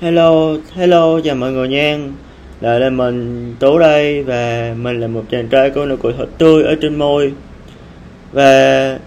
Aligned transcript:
Hello, 0.00 0.56
hello, 0.74 1.20
chào 1.20 1.34
mọi 1.34 1.52
người 1.52 1.68
nha. 1.68 1.98
Lại 2.60 2.80
là 2.80 2.90
mình 2.90 3.54
Tú 3.58 3.78
đây 3.78 4.22
Và 4.22 4.74
mình 4.78 5.00
là 5.00 5.06
một 5.06 5.22
chàng 5.30 5.48
trai 5.48 5.70
có 5.70 5.86
nụ 5.86 5.96
cười 5.96 6.12
thật 6.18 6.26
tươi 6.38 6.62
ở 6.62 6.74
trên 6.80 6.94
môi. 6.94 7.32
Và 8.32 8.98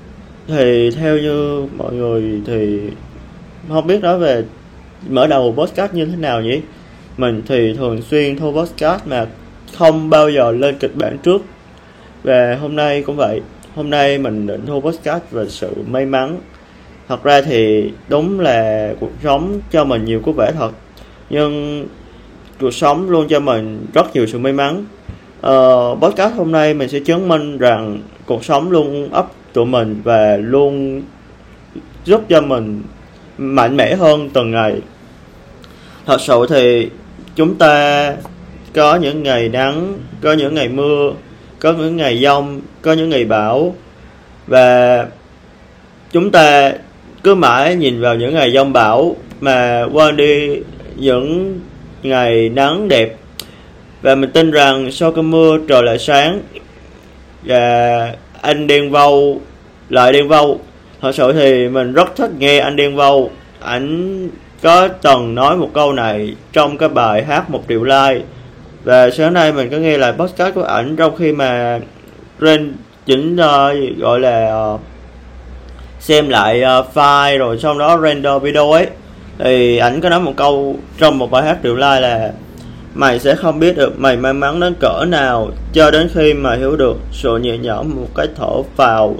thì 0.47 0.91
theo 0.91 1.17
như 1.17 1.67
mọi 1.77 1.93
người 1.93 2.41
thì 2.45 2.79
không 3.69 3.87
biết 3.87 4.01
nói 4.01 4.19
về 4.19 4.43
mở 5.09 5.27
đầu 5.27 5.53
podcast 5.57 5.93
như 5.93 6.05
thế 6.05 6.15
nào 6.15 6.41
nhỉ? 6.41 6.61
Mình 7.17 7.41
thì 7.47 7.73
thường 7.73 8.01
xuyên 8.01 8.37
thu 8.37 8.51
podcast 8.51 9.07
mà 9.07 9.27
không 9.77 10.09
bao 10.09 10.29
giờ 10.29 10.51
lên 10.51 10.77
kịch 10.79 10.95
bản 10.95 11.17
trước. 11.23 11.41
Và 12.23 12.57
hôm 12.61 12.75
nay 12.75 13.01
cũng 13.01 13.15
vậy 13.15 13.41
Hôm 13.75 13.89
nay 13.89 14.17
mình 14.17 14.47
định 14.47 14.65
thu 14.65 14.81
podcast 14.81 15.23
về 15.31 15.45
sự 15.49 15.73
may 15.87 16.05
mắn. 16.05 16.39
Thật 17.07 17.23
ra 17.23 17.41
thì 17.41 17.91
đúng 18.07 18.39
là 18.39 18.89
cuộc 18.99 19.11
sống 19.23 19.59
cho 19.71 19.85
mình 19.85 20.05
nhiều 20.05 20.19
cú 20.19 20.31
vẻ 20.31 20.51
thật 20.59 20.71
nhưng 21.33 21.85
cuộc 22.59 22.71
sống 22.71 23.09
luôn 23.09 23.27
cho 23.29 23.39
mình 23.39 23.85
rất 23.93 24.15
nhiều 24.15 24.27
sự 24.27 24.37
may 24.37 24.53
mắn. 24.53 24.85
Uh, 25.47 25.99
podcast 26.01 26.35
hôm 26.35 26.51
nay 26.51 26.73
mình 26.73 26.89
sẽ 26.89 26.99
chứng 26.99 27.27
minh 27.27 27.57
rằng 27.57 28.01
cuộc 28.25 28.45
sống 28.45 28.71
luôn 28.71 29.09
ấp 29.11 29.27
tụi 29.53 29.65
mình 29.65 30.01
và 30.03 30.37
luôn 30.37 31.01
giúp 32.05 32.21
cho 32.29 32.41
mình 32.41 32.81
mạnh 33.37 33.77
mẽ 33.77 33.95
hơn 33.95 34.29
từng 34.33 34.51
ngày. 34.51 34.81
Thật 36.05 36.21
sự 36.21 36.45
thì 36.49 36.89
chúng 37.35 37.55
ta 37.55 38.15
có 38.73 38.95
những 38.95 39.23
ngày 39.23 39.49
nắng 39.49 39.93
có 40.21 40.33
những 40.33 40.55
ngày 40.55 40.69
mưa 40.69 41.11
có 41.59 41.73
những 41.73 41.97
ngày 41.97 42.19
giông 42.19 42.61
có 42.81 42.93
những 42.93 43.09
ngày 43.09 43.25
bão. 43.25 43.75
Và 44.47 45.07
chúng 46.11 46.31
ta 46.31 46.73
cứ 47.23 47.35
mãi 47.35 47.75
nhìn 47.75 48.01
vào 48.01 48.15
những 48.15 48.33
ngày 48.33 48.53
giông 48.53 48.73
bão 48.73 49.15
mà 49.41 49.85
quên 49.93 50.17
đi 50.17 50.59
những 50.95 51.59
ngày 52.03 52.49
nắng 52.49 52.87
đẹp. 52.87 53.15
Và 54.01 54.15
mình 54.15 54.31
tin 54.31 54.51
rằng 54.51 54.91
sau 54.91 55.11
cơn 55.11 55.31
mưa 55.31 55.57
trời 55.67 55.83
lại 55.83 55.99
sáng 55.99 56.41
và 57.43 58.15
anh 58.41 58.67
Đen 58.67 58.91
Vâu 58.91 59.41
lại 59.89 60.13
Đen 60.13 60.27
Vâu. 60.27 60.59
Thật 61.01 61.15
sự 61.15 61.33
thì 61.33 61.67
mình 61.67 61.93
rất 61.93 62.15
thích 62.15 62.31
nghe 62.37 62.59
anh 62.59 62.75
Đen 62.75 62.95
Vâu. 62.95 63.31
Ảnh 63.59 64.29
có 64.61 64.87
từng 64.87 65.35
nói 65.35 65.57
một 65.57 65.69
câu 65.73 65.93
này 65.93 66.35
trong 66.53 66.77
cái 66.77 66.89
bài 66.89 67.23
hát 67.23 67.49
một 67.49 67.63
triệu 67.69 67.83
like 67.83 68.21
và 68.83 69.09
sáng 69.09 69.33
nay 69.33 69.51
mình 69.51 69.69
có 69.69 69.77
nghe 69.77 69.97
lại 69.97 70.13
podcast 70.17 70.55
của 70.55 70.63
ảnh 70.63 70.95
trong 70.95 71.15
khi 71.15 71.31
mà 71.31 71.79
trên 72.41 72.75
chỉnh 73.05 73.33
uh, 73.33 73.39
ờ, 73.39 73.75
gọi 73.97 74.19
là 74.19 74.65
uh, 74.73 74.81
xem 75.99 76.29
lại 76.29 76.63
uh, 76.79 76.85
file 76.93 77.37
rồi 77.37 77.57
sau 77.57 77.79
đó 77.79 77.99
render 78.03 78.41
video 78.41 78.71
ấy 78.71 78.87
thì 79.39 79.77
ảnh 79.77 80.01
có 80.01 80.09
nói 80.09 80.19
một 80.19 80.33
câu 80.35 80.75
trong 80.97 81.17
một 81.17 81.31
bài 81.31 81.43
hát 81.43 81.57
triệu 81.63 81.75
lai 81.75 82.01
là, 82.01 82.31
mày 82.93 83.19
sẽ 83.19 83.35
không 83.35 83.59
biết 83.59 83.77
được 83.77 83.99
mày 83.99 84.17
may 84.17 84.33
mắn 84.33 84.59
đến 84.59 84.73
cỡ 84.79 85.05
nào 85.07 85.51
cho 85.73 85.91
đến 85.91 86.09
khi 86.13 86.33
mà 86.33 86.55
hiểu 86.55 86.75
được 86.75 86.97
sự 87.11 87.37
nhẹ 87.37 87.57
nhõm 87.57 87.95
một 87.95 88.07
cái 88.15 88.27
thở 88.35 88.61
vào. 88.75 89.15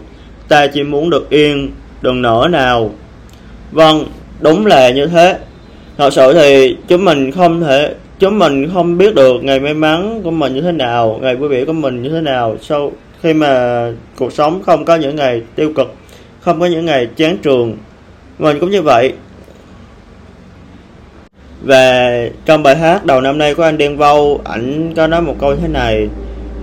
Ta 0.48 0.68
chỉ 0.68 0.84
muốn 0.84 1.10
được 1.10 1.30
yên, 1.30 1.72
đừng 2.02 2.22
nở 2.22 2.48
nào. 2.52 2.92
Vâng 3.72 4.06
đúng 4.40 4.66
là 4.66 4.90
như 4.90 5.06
thế. 5.06 5.38
Thật 5.98 6.14
sự 6.14 6.34
thì 6.34 6.78
chúng 6.88 7.06
mình 7.06 7.32
không 7.32 7.62
thể, 7.62 7.94
chúng 8.20 8.40
mình 8.40 8.70
không 8.74 8.98
biết 8.98 9.16
được 9.16 9.44
ngày 9.44 9.60
may 9.60 9.74
mắn 9.74 10.22
của 10.24 10.32
mình 10.32 10.54
như 10.54 10.62
thế 10.62 10.72
nào, 10.72 11.20
ngày 11.22 11.36
vui 11.36 11.50
vẻ 11.50 11.66
của 11.66 11.74
mình 11.74 12.04
như 12.04 12.10
thế 12.10 12.22
nào 12.22 12.58
sau 12.62 12.92
khi 13.22 13.34
mà 13.34 13.84
cuộc 14.18 14.34
sống 14.34 14.64
không 14.64 14.86
có 14.86 14.96
những 14.96 15.16
ngày 15.16 15.42
tiêu 15.56 15.74
cực, 15.76 15.94
không 16.40 16.60
có 16.60 16.66
những 16.66 16.86
ngày 16.86 17.08
chán 17.16 17.38
trường. 17.38 17.78
Mình 18.40 18.60
cũng 18.60 18.72
như 18.72 18.82
vậy 18.82 19.14
và 21.64 22.12
trong 22.46 22.64
bài 22.64 22.76
hát 22.76 23.06
đầu 23.06 23.22
năm 23.22 23.38
nay 23.38 23.56
của 23.56 23.64
anh 23.64 23.78
Đen 23.78 23.98
Vâu, 23.98 24.42
ảnh 24.44 24.94
có 24.96 25.08
nói 25.08 25.22
một 25.22 25.36
câu 25.40 25.56
thế 25.56 25.68
này. 25.68 26.08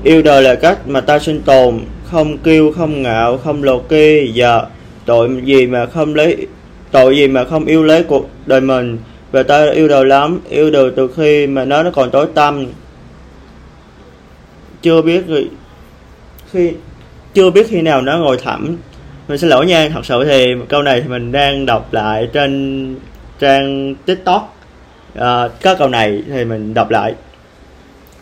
Yêu 0.04 0.22
đời 0.22 0.42
là 0.42 0.54
cách 0.54 0.88
mà 0.88 1.00
ta 1.00 1.18
sinh 1.18 1.42
tồn, 1.42 1.80
không 2.04 2.38
kêu 2.38 2.72
không 2.72 3.02
ngạo, 3.02 3.38
không 3.38 3.62
lồ 3.62 3.78
kê 3.78 4.28
dạ 4.34 4.62
tội 5.04 5.30
gì 5.44 5.66
mà 5.66 5.86
không 5.86 6.14
lấy, 6.14 6.46
tội 6.90 7.16
gì 7.16 7.28
mà 7.28 7.44
không 7.44 7.64
yêu 7.64 7.82
lấy 7.82 8.02
cuộc 8.02 8.30
đời 8.46 8.60
mình? 8.60 8.98
Và 9.32 9.42
ta 9.42 9.70
yêu 9.70 9.88
đời 9.88 10.04
lắm, 10.04 10.40
yêu 10.50 10.70
đời 10.70 10.90
từ 10.96 11.08
khi 11.16 11.46
mà 11.46 11.64
nó 11.64 11.82
nó 11.82 11.90
còn 11.90 12.10
tối 12.10 12.26
tăm. 12.34 12.66
Chưa 14.82 15.02
biết 15.02 15.24
khi, 16.52 16.72
chưa 17.34 17.50
biết 17.50 17.66
khi 17.70 17.82
nào 17.82 18.02
nó 18.02 18.18
ngồi 18.18 18.38
thẳm. 18.44 18.76
Mình 19.28 19.38
xin 19.38 19.50
lỗi 19.50 19.66
nha, 19.66 19.88
thật 19.94 20.06
sự 20.06 20.24
thì 20.24 20.46
câu 20.68 20.82
này 20.82 21.00
thì 21.00 21.08
mình 21.08 21.32
đang 21.32 21.66
đọc 21.66 21.88
lại 21.92 22.28
trên 22.32 22.96
trang 23.40 23.94
tiktok 24.06 24.56
à, 25.14 25.48
có 25.62 25.74
câu 25.74 25.88
này 25.88 26.22
thì 26.26 26.44
mình 26.44 26.74
đọc 26.74 26.90
lại. 26.90 27.14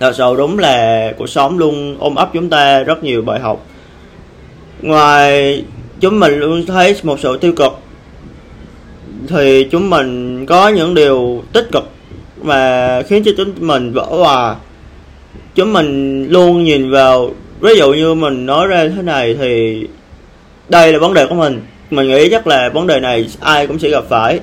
Thật 0.00 0.12
sự 0.16 0.34
đúng 0.38 0.58
là 0.58 1.12
cuộc 1.18 1.26
sống 1.26 1.58
luôn 1.58 1.96
ôm 1.98 2.14
ấp 2.14 2.30
chúng 2.32 2.50
ta 2.50 2.82
rất 2.82 3.04
nhiều 3.04 3.22
bài 3.22 3.40
học. 3.40 3.66
Ngoài 4.82 5.64
chúng 6.00 6.20
mình 6.20 6.38
luôn 6.38 6.66
thấy 6.66 6.96
một 7.02 7.20
sự 7.20 7.38
tiêu 7.38 7.52
cực 7.52 7.72
thì 9.28 9.68
chúng 9.70 9.90
mình 9.90 10.46
có 10.46 10.68
những 10.68 10.94
điều 10.94 11.42
tích 11.52 11.68
cực 11.72 11.88
mà 12.42 13.02
khiến 13.02 13.22
cho 13.24 13.32
chúng 13.36 13.52
mình 13.58 13.92
vỡ 13.92 14.04
hòa. 14.04 14.56
Chúng 15.54 15.72
mình 15.72 16.24
luôn 16.30 16.64
nhìn 16.64 16.90
vào 16.90 17.30
ví 17.60 17.76
dụ 17.76 17.92
như 17.92 18.14
mình 18.14 18.46
nói 18.46 18.66
ra 18.66 18.88
thế 18.96 19.02
này 19.02 19.36
thì 19.40 19.84
đây 20.68 20.92
là 20.92 20.98
vấn 20.98 21.14
đề 21.14 21.26
của 21.26 21.34
mình. 21.34 21.60
Mình 21.90 22.08
nghĩ 22.08 22.30
chắc 22.30 22.46
là 22.46 22.68
vấn 22.68 22.86
đề 22.86 23.00
này 23.00 23.26
ai 23.40 23.66
cũng 23.66 23.78
sẽ 23.78 23.88
gặp 23.88 24.04
phải. 24.08 24.40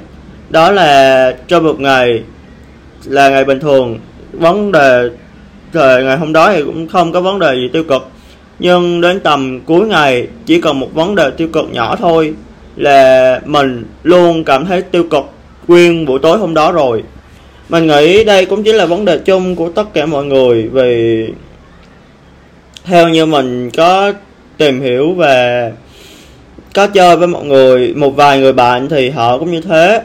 Đó 0.49 0.71
là 0.71 1.31
trong 1.47 1.63
một 1.63 1.79
ngày 1.79 2.23
là 3.07 3.29
ngày 3.29 3.45
bình 3.45 3.59
thường. 3.59 3.99
Vấn 4.31 4.71
đề 4.71 5.09
thời 5.73 6.03
ngày 6.03 6.17
hôm 6.17 6.33
đó 6.33 6.51
thì 6.53 6.63
cũng 6.63 6.87
không 6.87 7.11
có 7.11 7.21
vấn 7.21 7.39
đề 7.39 7.53
gì 7.55 7.69
tiêu 7.73 7.83
cực. 7.83 8.07
Nhưng 8.59 9.01
đến 9.01 9.19
tầm 9.19 9.59
cuối 9.65 9.87
ngày, 9.87 10.27
chỉ 10.45 10.61
cần 10.61 10.79
một 10.79 10.89
vấn 10.93 11.15
đề 11.15 11.31
tiêu 11.37 11.47
cực 11.53 11.65
nhỏ 11.73 11.95
thôi 11.95 12.33
là 12.75 13.41
mình 13.45 13.83
luôn 14.03 14.43
cảm 14.43 14.65
thấy 14.65 14.81
tiêu 14.81 15.03
cực 15.03 15.23
nguyên 15.67 16.05
buổi 16.05 16.19
tối 16.19 16.37
hôm 16.37 16.53
đó 16.53 16.71
rồi. 16.71 17.03
Mình 17.69 17.87
nghĩ 17.87 18.23
đây 18.23 18.45
cũng 18.45 18.63
chính 18.63 18.75
là 18.75 18.85
vấn 18.85 19.05
đề 19.05 19.17
chung 19.17 19.55
của 19.55 19.69
tất 19.69 19.93
cả 19.93 20.05
mọi 20.05 20.25
người 20.25 20.69
vì 20.71 21.25
theo 22.83 23.09
như 23.09 23.25
mình 23.25 23.69
có 23.77 24.13
tìm 24.57 24.81
hiểu 24.81 25.13
và 25.13 25.71
có 26.73 26.87
chơi 26.87 27.17
với 27.17 27.27
mọi 27.27 27.45
người, 27.45 27.93
một 27.95 28.15
vài 28.15 28.39
người 28.39 28.53
bạn 28.53 28.89
thì 28.89 29.09
họ 29.09 29.37
cũng 29.37 29.51
như 29.51 29.61
thế 29.61 30.01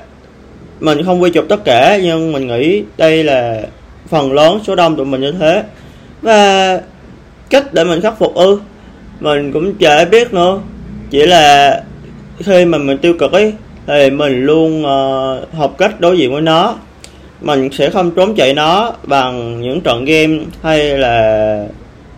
mình 0.80 1.04
không 1.04 1.22
quy 1.22 1.30
chụp 1.30 1.44
tất 1.48 1.64
cả 1.64 1.98
nhưng 2.02 2.32
mình 2.32 2.46
nghĩ 2.46 2.82
đây 2.96 3.24
là 3.24 3.62
phần 4.08 4.32
lớn 4.32 4.60
số 4.66 4.74
đông 4.74 4.96
tụi 4.96 5.06
mình 5.06 5.20
như 5.20 5.32
thế. 5.32 5.62
Và 6.22 6.80
cách 7.50 7.74
để 7.74 7.84
mình 7.84 8.00
khắc 8.00 8.18
phục 8.18 8.34
ư 8.34 8.60
mình 9.20 9.52
cũng 9.52 9.74
chả 9.74 10.04
biết 10.04 10.32
nữa. 10.32 10.60
Chỉ 11.10 11.26
là 11.26 11.82
khi 12.38 12.64
mà 12.64 12.78
mình 12.78 12.98
tiêu 12.98 13.14
cực 13.18 13.32
ấy 13.32 13.52
thì 13.86 14.10
mình 14.10 14.44
luôn 14.44 14.84
uh, 14.84 15.54
học 15.54 15.74
cách 15.78 16.00
đối 16.00 16.18
diện 16.18 16.32
với 16.32 16.42
nó. 16.42 16.74
Mình 17.40 17.68
sẽ 17.72 17.90
không 17.90 18.10
trốn 18.10 18.34
chạy 18.34 18.54
nó 18.54 18.92
bằng 19.02 19.60
những 19.60 19.80
trận 19.80 20.04
game 20.04 20.38
hay 20.62 20.98
là 20.98 21.66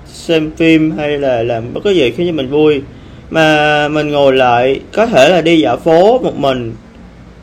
xem 0.07 0.51
phim 0.57 0.91
hay 0.99 1.19
là 1.19 1.43
làm 1.43 1.75
bất 1.75 1.81
cứ 1.85 1.91
gì 1.91 2.11
khiến 2.11 2.27
cho 2.27 2.33
mình 2.33 2.51
vui. 2.51 2.83
Mà 3.31 3.89
mình 3.89 4.11
ngồi 4.11 4.33
lại 4.33 4.81
có 4.93 5.07
thể 5.07 5.29
là 5.29 5.41
đi 5.41 5.61
dạo 5.61 5.77
phố 5.77 6.19
một 6.19 6.37
mình 6.37 6.75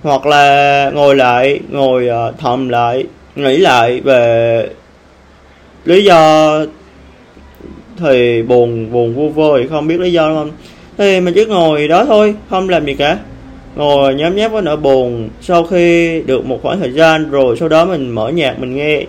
hoặc 0.02 0.26
là 0.26 0.92
ngồi 0.94 1.16
lại, 1.16 1.60
ngồi 1.70 2.08
ờ, 2.08 2.34
thầm 2.38 2.70
lại, 2.70 3.06
nghĩ 3.36 3.58
lại 3.58 4.02
về 4.02 4.70
lý 5.86 6.04
do 6.04 6.52
thì 7.98 8.42
buồn 8.42 8.92
buồn 8.92 9.16
vô 9.16 9.30
vơ 9.30 9.59
thì 9.59 9.68
không 9.68 9.88
biết 9.88 10.00
lý 10.00 10.12
do 10.12 10.34
không? 10.34 10.52
Thì 10.98 11.22
mình 11.22 11.34
chỉ 11.34 11.46
ngồi 11.46 11.88
đó 11.88 12.06
thôi, 12.06 12.36
không 12.50 12.70
làm 12.70 12.86
gì 12.86 12.94
cả. 12.94 13.18
Ngồi 13.76 14.16
nhắm 14.16 14.36
nháp 14.36 14.52
với 14.52 14.62
nỗi 14.62 14.78
buồn 14.78 15.30
sau 15.42 15.64
khi 15.64 16.22
được 16.22 16.46
một 16.46 16.59
khoảng 16.62 16.80
thời 16.80 16.92
gian 16.92 17.30
rồi 17.30 17.58
sau 17.59 17.70
đó 17.70 17.86
mình 17.86 18.09
mở 18.09 18.30
nhạc, 18.30 18.59
mình 18.59 18.76
nghe. 18.76 19.03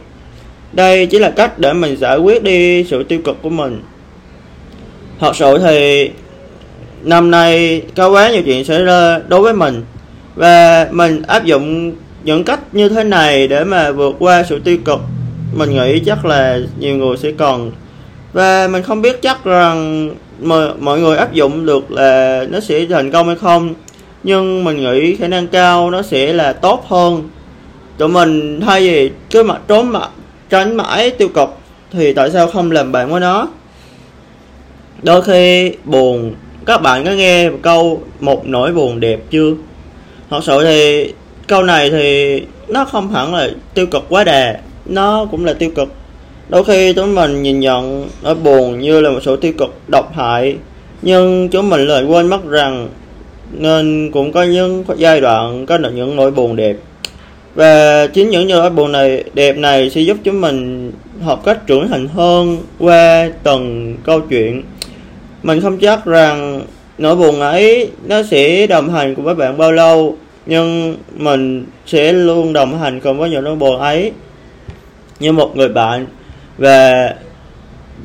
Đây 0.72 1.06
chỉ 1.06 1.18
là 1.18 1.30
cách 1.30 1.58
để 1.58 1.72
mình 1.72 1.96
giải 1.96 2.18
quyết 2.18 2.42
đi 2.42 2.84
sự 2.84 3.02
tiêu 3.02 3.20
cực 3.24 3.42
của 3.42 3.50
mình. 3.50 3.82
Thật 5.20 5.36
sự 5.36 5.58
thì 5.58 6.10
năm 7.02 7.30
nay 7.30 7.82
có 7.96 8.10
quá 8.10 8.30
nhiều 8.30 8.42
chuyện 8.42 8.64
xảy 8.64 8.82
ra 8.82 9.20
đối 9.28 9.40
với 9.40 9.52
mình 9.52 9.82
và 10.40 10.88
mình 10.90 11.22
áp 11.22 11.44
dụng 11.44 11.92
những 12.24 12.44
cách 12.44 12.60
như 12.72 12.88
thế 12.88 13.04
này 13.04 13.48
để 13.48 13.64
mà 13.64 13.92
vượt 13.92 14.16
qua 14.18 14.42
sự 14.48 14.60
tiêu 14.64 14.78
cực. 14.84 15.00
Mình 15.56 15.70
nghĩ 15.70 16.00
chắc 16.06 16.24
là 16.24 16.58
nhiều 16.78 16.96
người 16.96 17.16
sẽ 17.16 17.32
còn 17.38 17.72
và 18.32 18.68
mình 18.68 18.82
không 18.82 19.02
biết 19.02 19.22
chắc 19.22 19.44
rằng 19.44 20.10
mọi 20.80 21.00
người 21.00 21.16
áp 21.16 21.32
dụng 21.32 21.66
được 21.66 21.90
là 21.90 22.44
nó 22.50 22.60
sẽ 22.60 22.86
thành 22.86 23.10
công 23.10 23.26
hay 23.26 23.36
không. 23.36 23.74
Nhưng 24.22 24.64
mình 24.64 24.76
nghĩ 24.76 25.16
khả 25.16 25.28
năng 25.28 25.48
cao 25.48 25.90
nó 25.90 26.02
sẽ 26.02 26.32
là 26.32 26.52
tốt 26.52 26.84
hơn. 26.88 27.28
Tụi 27.98 28.08
mình 28.08 28.60
thay 28.60 28.80
vì 28.80 29.10
cứ 29.30 29.42
mặt 29.42 29.60
trốn 29.68 29.88
mặt 29.88 30.10
tránh 30.50 30.76
mãi 30.76 31.10
tiêu 31.10 31.28
cực, 31.28 31.48
thì 31.92 32.12
tại 32.12 32.30
sao 32.30 32.46
không 32.46 32.70
làm 32.70 32.92
bạn 32.92 33.10
với 33.10 33.20
nó? 33.20 33.48
Đôi 35.02 35.22
khi 35.22 35.72
buồn. 35.84 36.34
Các 36.66 36.82
bạn 36.82 37.04
có 37.04 37.10
nghe 37.10 37.50
một 37.50 37.58
câu, 37.62 38.02
một 38.20 38.46
nỗi 38.46 38.72
buồn 38.72 39.00
đẹp 39.00 39.20
chưa? 39.30 39.52
Thật 40.30 40.40
sự 40.44 40.64
thì 40.64 41.12
câu 41.46 41.62
này 41.62 41.90
thì 41.90 42.42
nó 42.68 42.84
không 42.84 43.12
hẳn 43.12 43.34
là 43.34 43.50
tiêu 43.74 43.86
cực 43.86 44.02
quá 44.08 44.24
đà. 44.24 44.60
Nó 44.86 45.26
cũng 45.30 45.44
là 45.44 45.52
tiêu 45.52 45.70
cực. 45.70 45.88
Đôi 46.48 46.64
khi 46.64 46.92
chúng 46.92 47.14
mình 47.14 47.42
nhìn 47.42 47.60
nhận 47.60 48.08
nỗi 48.22 48.34
buồn 48.34 48.80
như 48.80 49.00
là 49.00 49.10
một 49.10 49.20
sự 49.22 49.36
tiêu 49.36 49.52
cực 49.58 49.74
độc 49.88 50.12
hại. 50.14 50.56
Nhưng 51.02 51.48
chúng 51.48 51.70
mình 51.70 51.86
lại 51.86 52.04
quên 52.04 52.26
mất 52.26 52.48
rằng 52.48 52.88
nên 53.52 54.10
cũng 54.12 54.32
có 54.32 54.42
những 54.42 54.84
giai 54.96 55.20
đoạn, 55.20 55.66
có 55.66 55.78
được 55.78 55.90
những 55.90 56.16
nỗi 56.16 56.30
buồn 56.30 56.56
đẹp. 56.56 56.76
Và 57.54 58.06
chính 58.06 58.30
những 58.30 58.48
nỗi 58.48 58.70
buồn 58.70 58.92
này, 58.92 59.24
đẹp 59.34 59.56
này 59.56 59.90
sẽ 59.90 60.00
giúp 60.00 60.16
chúng 60.24 60.40
mình 60.40 60.92
học 61.24 61.42
cách 61.44 61.66
trưởng 61.66 61.88
thành 61.88 62.08
hơn 62.08 62.58
qua 62.78 63.30
từng 63.42 63.96
câu 64.04 64.20
chuyện. 64.20 64.62
Mình 65.42 65.60
không 65.60 65.78
chắc 65.78 66.04
rằng 66.04 66.60
nỗi 67.00 67.16
buồn 67.16 67.40
ấy, 67.40 67.90
nó 68.06 68.22
sẽ 68.22 68.66
đồng 68.66 68.90
hành 68.90 69.14
cùng 69.14 69.24
với 69.24 69.34
bạn 69.34 69.58
bao 69.58 69.72
lâu, 69.72 70.16
nhưng 70.46 70.96
mình 71.16 71.66
sẽ 71.86 72.12
luôn 72.12 72.52
đồng 72.52 72.78
hành 72.78 73.00
cùng 73.00 73.18
với 73.18 73.30
những 73.30 73.44
nỗi 73.44 73.56
buồn 73.56 73.78
ấy. 73.78 74.12
Như 75.20 75.32
một 75.32 75.56
người 75.56 75.68
bạn, 75.68 76.06
và 76.58 77.14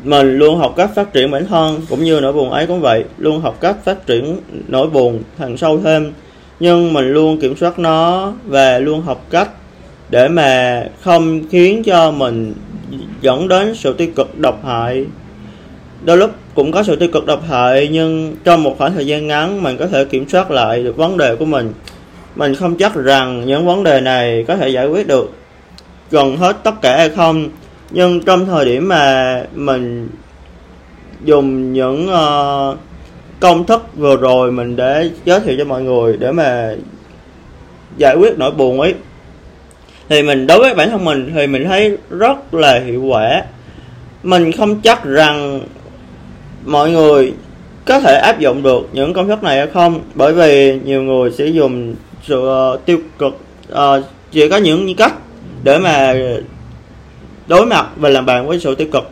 mình 0.04 0.38
luôn 0.38 0.58
học 0.58 0.74
cách 0.78 0.90
phát 0.96 1.14
triển 1.14 1.32
bản 1.32 1.46
thân, 1.46 1.82
cũng 1.90 2.04
như 2.04 2.20
nỗi 2.22 2.34
buồn 2.34 2.52
ấy 2.52 2.68
cũng 2.68 2.82
vậy, 2.82 3.04
luôn 3.18 3.42
học 3.42 3.58
cách 3.62 3.76
phát 3.84 4.06
triển 4.06 4.38
nỗi 4.68 4.88
buồn 4.88 5.22
thành 5.38 5.58
sâu 5.58 5.80
thêm. 5.84 6.14
Nhưng 6.60 6.94
mình 6.94 7.14
luôn 7.14 7.40
kiểm 7.40 7.56
soát 7.56 7.80
nó, 7.80 8.34
và 8.46 8.80
luôn 8.80 9.02
học 9.02 9.26
cách 9.30 9.50
để 10.10 10.28
mà 10.28 10.84
không 11.02 11.42
khiến 11.50 11.84
cho 11.84 12.12
mình 12.12 12.54
dẫn 13.22 13.48
đến 13.48 13.76
sự 13.76 13.94
tiêu 13.94 14.08
cực 14.16 14.40
độc 14.40 14.66
hại. 14.66 15.06
Đôi 16.04 16.18
lúc 16.18 16.32
cũng 16.56 16.72
có 16.72 16.84
sự 16.84 16.96
tiêu 16.96 17.10
cực 17.14 17.26
độc 17.26 17.44
hại 17.50 17.90
nhưng 17.92 18.36
trong 18.44 18.64
một 18.64 18.76
khoảng 18.78 18.94
thời 18.94 19.08
gian 19.08 19.28
ngắn 19.28 19.64
mình 19.64 19.78
có 19.78 19.88
thể 19.88 20.06
kiểm 20.06 20.30
soát 20.30 20.52
lại 20.52 20.84
được 20.84 20.98
vấn 20.98 21.18
đề 21.18 21.36
của 21.36 21.46
mình. 21.46 21.74
Mình 22.36 22.56
không 22.56 22.78
chắc 22.78 22.96
rằng 22.96 23.46
những 23.46 23.66
vấn 23.66 23.84
đề 23.84 24.02
này 24.02 24.46
có 24.48 24.56
thể 24.56 24.70
giải 24.70 24.88
quyết 24.88 25.08
được 25.08 25.32
gần 26.12 26.38
hết 26.38 26.58
tất 26.64 26.82
cả 26.82 26.98
hay 26.98 27.10
không 27.10 27.50
nhưng 27.92 28.22
trong 28.22 28.46
thời 28.46 28.66
điểm 28.66 28.88
mà 28.88 29.44
mình 29.54 30.10
dùng 31.24 31.74
những 31.74 32.10
uh, 32.10 32.78
công 33.40 33.66
thức 33.66 33.82
vừa 33.96 34.16
rồi 34.16 34.52
mình 34.52 34.76
để 34.76 35.10
giới 35.26 35.40
thiệu 35.40 35.56
cho 35.58 35.66
mọi 35.66 35.82
người 35.82 36.18
để 36.18 36.32
mà 36.32 36.76
giải 37.98 38.16
quyết 38.16 38.38
nỗi 38.38 38.52
buồn 38.52 38.82
ấy 38.82 38.96
thì 40.10 40.24
mình 40.24 40.48
đối 40.48 40.60
với 40.60 40.76
bản 40.76 40.90
thân 40.90 41.06
mình 41.06 41.32
thì 41.36 41.48
mình 41.48 41.66
thấy 41.68 41.98
rất 42.10 42.54
là 42.54 42.80
hiệu 42.80 43.04
quả. 43.04 43.44
Mình 44.24 44.52
không 44.52 44.82
chắc 44.82 45.04
rằng 45.04 45.62
mọi 46.66 46.92
người 46.92 47.34
có 47.86 48.00
thể 48.00 48.16
áp 48.16 48.40
dụng 48.40 48.64
được 48.64 48.90
những 48.94 49.14
công 49.14 49.28
thức 49.28 49.44
này 49.44 49.58
hay 49.58 49.68
không? 49.68 50.00
Bởi 50.16 50.34
vì 50.34 50.80
nhiều 50.86 51.04
người 51.04 51.32
sẽ 51.32 51.46
dùng 51.46 51.96
sự 52.24 52.40
uh, 52.40 52.86
tiêu 52.86 53.00
cực 53.20 53.38
uh, 53.74 54.06
chỉ 54.32 54.50
có 54.50 54.58
những 54.58 54.96
cách 54.96 55.14
để 55.64 55.78
mà 55.78 56.14
đối 57.48 57.66
mặt 57.66 57.88
và 57.96 58.10
làm 58.10 58.26
bạn 58.26 58.48
với 58.48 58.60
sự 58.60 58.76
tiêu 58.76 58.88
cực. 58.92 59.10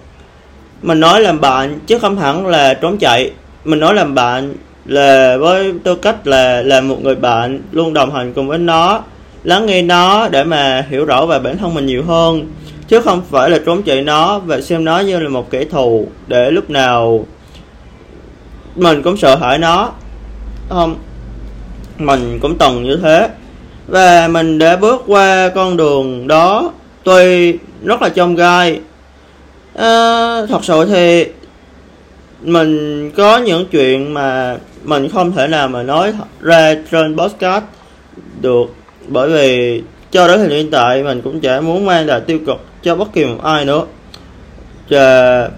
Mình 0.82 1.00
nói 1.00 1.22
làm 1.22 1.42
bạn 1.42 1.80
chứ 1.88 2.00
không 2.00 2.18
hẳn 2.18 2.48
là 2.48 2.74
trốn 2.74 2.98
chạy. 2.98 3.32
Mình 3.66 3.80
nói 3.80 3.94
làm 3.94 4.16
bạn 4.16 4.54
là 4.86 5.38
với 5.38 5.74
tư 5.84 5.96
cách 5.96 6.28
là 6.28 6.62
là 6.62 6.82
một 6.82 7.04
người 7.04 7.16
bạn 7.16 7.60
luôn 7.72 7.94
đồng 7.94 8.14
hành 8.14 8.34
cùng 8.34 8.48
với 8.48 8.58
nó 8.58 9.04
lắng 9.44 9.66
nghe 9.66 9.82
nó 9.82 10.28
để 10.28 10.44
mà 10.44 10.86
hiểu 10.90 11.06
rõ 11.06 11.26
về 11.26 11.40
bản 11.40 11.58
thân 11.58 11.74
mình 11.74 11.86
nhiều 11.86 12.04
hơn 12.04 12.52
chứ 12.88 13.02
không 13.02 13.22
phải 13.32 13.50
là 13.50 13.60
trốn 13.66 13.84
chạy 13.84 14.02
nó 14.02 14.40
và 14.40 14.62
xem 14.62 14.86
nó 14.86 15.00
như 15.00 15.20
là 15.20 15.30
một 15.30 15.50
kẻ 15.52 15.66
thù 15.66 16.08
để 16.28 16.52
lúc 16.52 16.70
nào 16.70 17.26
mình 18.76 19.02
cũng 19.04 19.18
sợ 19.18 19.36
hãi 19.36 19.58
nó. 19.58 19.92
Không 20.70 20.96
mình 21.98 22.40
cũng 22.42 22.58
từng 22.58 22.84
như 22.84 23.00
thế. 23.04 23.30
Và 23.88 24.28
mình 24.28 24.60
đã 24.60 24.76
bước 24.76 25.04
qua 25.08 25.50
con 25.56 25.78
đường 25.78 26.28
đó. 26.28 26.72
Tuy 27.04 27.54
rất 27.84 28.02
là 28.02 28.10
trong 28.10 28.36
gai. 28.36 28.80
À, 29.76 30.46
thật 30.50 30.64
sự 30.64 30.86
thì 30.86 31.26
mình 32.42 33.12
có 33.12 33.38
những 33.38 33.66
chuyện 33.72 34.14
mà 34.14 34.58
mình 34.84 35.10
không 35.10 35.32
thể 35.32 35.48
nào 35.48 35.68
mà 35.68 35.84
nói 35.84 36.14
ra 36.42 36.76
trên 36.92 37.18
podcast 37.18 37.64
được. 38.42 38.76
Bởi 39.08 39.30
vì 39.30 39.82
cho 40.12 40.28
đến 40.28 40.40
thời 40.40 40.50
hiện 40.50 40.72
tại 40.72 41.04
mình 41.04 41.22
cũng 41.22 41.40
chả 41.40 41.62
muốn 41.62 41.86
mang 41.86 42.06
lại 42.06 42.22
tiêu 42.22 42.40
cực 42.46 42.58
cho 42.84 42.96
bất 42.96 43.14
kỳ 43.14 43.26
một 43.26 43.44
ai 43.44 43.66
nữa. 43.66 43.86
Và 44.90 45.50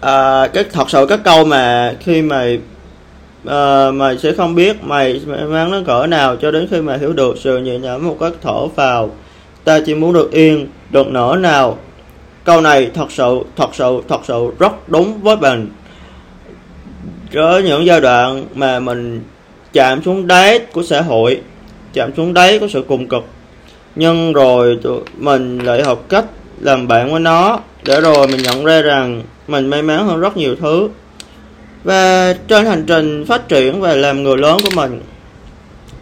à, 0.00 0.46
cái 0.46 0.64
thật 0.64 0.90
sự 0.90 1.06
các 1.08 1.20
câu 1.24 1.44
mà 1.44 1.94
khi 2.00 2.22
mà 2.22 2.46
ờ, 3.44 3.88
à, 3.88 3.90
mày 3.90 4.18
sẽ 4.18 4.32
không 4.32 4.54
biết 4.54 4.84
mày 4.84 5.20
mang 5.26 5.70
nó 5.70 5.80
cỡ 5.86 6.06
nào 6.06 6.36
cho 6.36 6.50
đến 6.50 6.68
khi 6.70 6.80
mà 6.80 6.96
hiểu 6.96 7.12
được 7.12 7.38
sự 7.38 7.58
nhẹ 7.58 7.78
nhõm 7.78 8.06
một 8.06 8.16
cách 8.20 8.32
thở 8.42 8.66
vào 8.66 9.10
ta 9.64 9.80
chỉ 9.86 9.94
muốn 9.94 10.12
được 10.12 10.32
yên 10.32 10.66
được 10.90 11.06
nở 11.06 11.36
nào. 11.40 11.78
Câu 12.44 12.60
này 12.60 12.90
thật 12.94 13.12
sự 13.12 13.40
thật 13.56 13.70
sự 13.72 14.00
thật 14.08 14.20
sự 14.24 14.50
rất 14.58 14.88
đúng 14.88 15.20
với 15.20 15.36
mình 15.36 15.68
có 17.34 17.58
những 17.58 17.86
giai 17.86 18.00
đoạn 18.00 18.44
mà 18.54 18.80
mình 18.80 19.22
chạm 19.72 20.02
xuống 20.02 20.26
đáy 20.26 20.58
của 20.58 20.82
xã 20.82 21.00
hội 21.00 21.40
chạm 21.92 22.10
xuống 22.16 22.34
đáy 22.34 22.58
của 22.58 22.68
sự 22.68 22.84
cùng 22.88 23.08
cực. 23.08 23.24
Nhưng 23.96 24.32
rồi 24.32 24.78
mình 25.16 25.58
lại 25.58 25.82
học 25.82 26.04
cách 26.08 26.24
làm 26.60 26.88
bạn 26.88 27.10
với 27.12 27.20
nó 27.20 27.60
để 27.84 28.00
rồi 28.00 28.28
mình 28.28 28.42
nhận 28.42 28.64
ra 28.64 28.82
rằng 28.82 29.22
mình 29.50 29.66
may 29.66 29.82
mắn 29.82 30.06
hơn 30.06 30.20
rất 30.20 30.36
nhiều 30.36 30.56
thứ. 30.56 30.88
Và 31.84 32.34
trên 32.48 32.66
hành 32.66 32.84
trình 32.86 33.24
phát 33.28 33.48
triển 33.48 33.80
và 33.80 33.94
làm 33.94 34.22
người 34.22 34.36
lớn 34.36 34.58
của 34.64 34.70
mình 34.74 35.00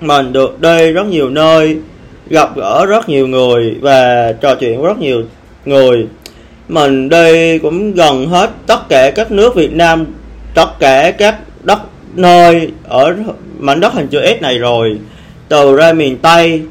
mình 0.00 0.32
được 0.32 0.60
đi 0.60 0.92
rất 0.92 1.06
nhiều 1.06 1.30
nơi 1.30 1.78
gặp 2.30 2.56
gỡ 2.56 2.86
rất 2.86 3.08
nhiều 3.08 3.26
người 3.26 3.76
và 3.80 4.32
trò 4.32 4.54
chuyện 4.54 4.80
với 4.80 4.88
rất 4.88 4.98
nhiều 4.98 5.22
người. 5.64 6.06
Mình 6.68 7.08
đi 7.08 7.58
cũng 7.58 7.94
gần 7.94 8.26
hết 8.26 8.50
tất 8.66 8.88
cả 8.88 9.10
các 9.10 9.30
nước 9.30 9.54
Việt 9.54 9.72
Nam 9.72 10.06
tất 10.54 10.68
cả 10.78 11.10
các 11.10 11.36
đất 11.62 11.78
nơi 12.14 12.70
ở 12.88 13.14
mảnh 13.58 13.80
đất 13.80 13.92
hình 13.92 14.08
chữ 14.08 14.20
S 14.38 14.42
này 14.42 14.58
rồi. 14.58 14.98
Từ 15.48 15.76
ra 15.76 15.92
miền 15.92 16.18
Tây 16.18 16.62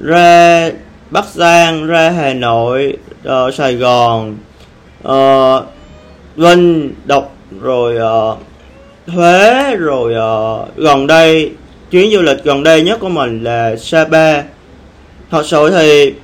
ra 0.00 0.70
Bắc 1.10 1.24
Giang 1.34 1.86
ra 1.86 2.10
Hà 2.10 2.34
Nội 2.34 2.96
uh, 3.28 3.54
Sài 3.54 3.74
Gòn 3.74 4.36
uh, 5.08 5.64
Vinh 6.36 6.94
Độc 7.04 7.36
rồi 7.60 7.96
uh, 7.96 8.38
Huế 9.06 9.76
rồi 9.76 10.14
uh, 10.14 10.76
gần 10.76 11.06
đây 11.06 11.50
chuyến 11.90 12.10
du 12.10 12.22
lịch 12.22 12.44
gần 12.44 12.62
đây 12.62 12.82
nhất 12.82 13.00
của 13.00 13.08
mình 13.08 13.44
là 13.44 13.76
Sapa 13.76 14.42
thật 15.30 15.46
sự 15.46 15.70
thì 15.70 16.14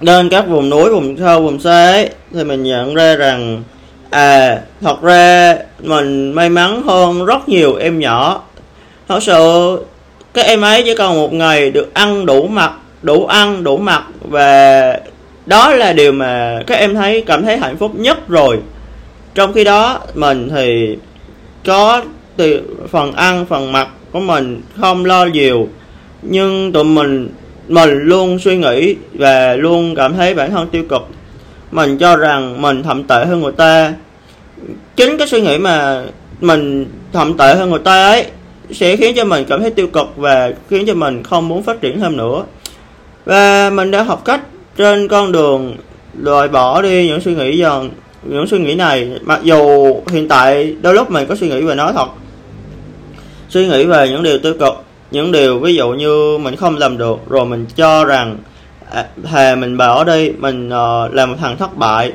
lên 0.00 0.28
các 0.28 0.46
vùng 0.48 0.70
núi 0.70 0.90
vùng 0.90 1.16
sâu 1.16 1.42
vùng 1.42 1.60
xa 1.60 1.90
ấy 1.90 2.10
thì 2.34 2.44
mình 2.44 2.62
nhận 2.62 2.94
ra 2.94 3.16
rằng 3.16 3.62
à 4.10 4.60
thật 4.80 5.02
ra 5.02 5.56
mình 5.82 6.32
may 6.32 6.48
mắn 6.48 6.82
hơn 6.82 7.24
rất 7.24 7.48
nhiều 7.48 7.74
em 7.74 7.98
nhỏ. 7.98 8.42
Thật 9.08 9.22
sự 9.22 9.78
các 10.34 10.46
em 10.46 10.60
ấy 10.60 10.82
chỉ 10.82 10.94
cần 10.94 11.14
một 11.14 11.32
ngày 11.32 11.70
được 11.70 11.94
ăn 11.94 12.26
đủ 12.26 12.46
mặt 12.46 12.72
đủ 13.02 13.26
ăn 13.26 13.64
đủ 13.64 13.76
mặt 13.76 14.02
và 14.20 15.00
đó 15.46 15.74
là 15.74 15.92
điều 15.92 16.12
mà 16.12 16.60
các 16.66 16.74
em 16.74 16.94
thấy 16.94 17.24
cảm 17.26 17.44
thấy 17.44 17.56
hạnh 17.56 17.76
phúc 17.76 17.92
nhất 17.94 18.28
rồi 18.28 18.58
trong 19.34 19.52
khi 19.52 19.64
đó, 19.64 20.00
mình 20.14 20.48
thì 20.54 20.96
có 21.66 22.02
từ 22.36 22.62
phần 22.90 23.12
ăn, 23.12 23.46
phần 23.46 23.72
mặc 23.72 23.88
của 24.12 24.20
mình 24.20 24.62
không 24.80 25.04
lo 25.04 25.24
nhiều, 25.24 25.68
nhưng 26.22 26.72
tụi 26.72 26.84
mình 26.84 27.28
mình 27.68 27.98
luôn 28.02 28.38
suy 28.38 28.56
nghĩ 28.56 28.96
và 29.14 29.56
luôn 29.56 29.94
cảm 29.94 30.14
thấy 30.14 30.34
bản 30.34 30.50
thân 30.50 30.68
tiêu 30.68 30.84
cực. 30.88 31.02
Mình 31.70 31.98
cho 31.98 32.16
rằng 32.16 32.62
mình 32.62 32.82
thậm 32.82 33.04
tệ 33.04 33.24
hơn 33.24 33.40
người 33.40 33.52
ta. 33.52 33.94
Chính 34.96 35.18
cái 35.18 35.26
suy 35.26 35.40
nghĩ 35.40 35.58
mà 35.58 36.02
mình 36.40 36.86
thậm 37.12 37.36
tệ 37.36 37.54
hơn 37.54 37.70
người 37.70 37.80
ta 37.84 38.10
ấy 38.10 38.26
sẽ 38.70 38.96
khiến 38.96 39.14
cho 39.16 39.24
mình 39.24 39.44
cảm 39.48 39.60
thấy 39.60 39.70
tiêu 39.70 39.86
cực 39.86 40.16
và 40.16 40.52
khiến 40.70 40.84
cho 40.86 40.94
mình 40.94 41.22
không 41.22 41.48
muốn 41.48 41.62
phát 41.62 41.80
triển 41.80 42.00
thêm 42.00 42.16
nữa. 42.16 42.44
Và 43.24 43.70
mình 43.70 43.90
đã 43.90 44.02
học 44.02 44.24
cách 44.24 44.40
trên 44.76 45.08
con 45.08 45.32
đường 45.32 45.76
loại 46.18 46.48
bỏ 46.48 46.82
đi 46.82 47.08
những 47.08 47.20
suy 47.20 47.34
nghĩ 47.34 47.58
dần 47.58 47.90
những 48.22 48.46
suy 48.46 48.58
nghĩ 48.58 48.74
này 48.74 49.10
mặc 49.22 49.40
dù 49.42 49.94
hiện 50.10 50.28
tại 50.28 50.76
đôi 50.82 50.94
lúc 50.94 51.10
mình 51.10 51.26
có 51.28 51.34
suy 51.34 51.48
nghĩ 51.48 51.60
về 51.60 51.74
nó 51.74 51.92
thật 51.92 52.08
suy 53.48 53.68
nghĩ 53.68 53.84
về 53.84 54.08
những 54.08 54.22
điều 54.22 54.38
tiêu 54.38 54.54
cực 54.60 54.84
những 55.10 55.32
điều 55.32 55.58
ví 55.58 55.74
dụ 55.74 55.90
như 55.90 56.38
mình 56.38 56.56
không 56.56 56.76
làm 56.76 56.98
được 56.98 57.18
rồi 57.28 57.46
mình 57.46 57.66
cho 57.76 58.04
rằng 58.04 58.36
à, 58.90 59.06
thề 59.22 59.56
mình 59.56 59.76
bỏ 59.76 60.04
đi 60.04 60.30
mình 60.38 60.70
ờ, 60.70 61.04
uh, 61.06 61.14
làm 61.14 61.30
một 61.30 61.36
thằng 61.40 61.56
thất 61.56 61.76
bại. 61.76 62.12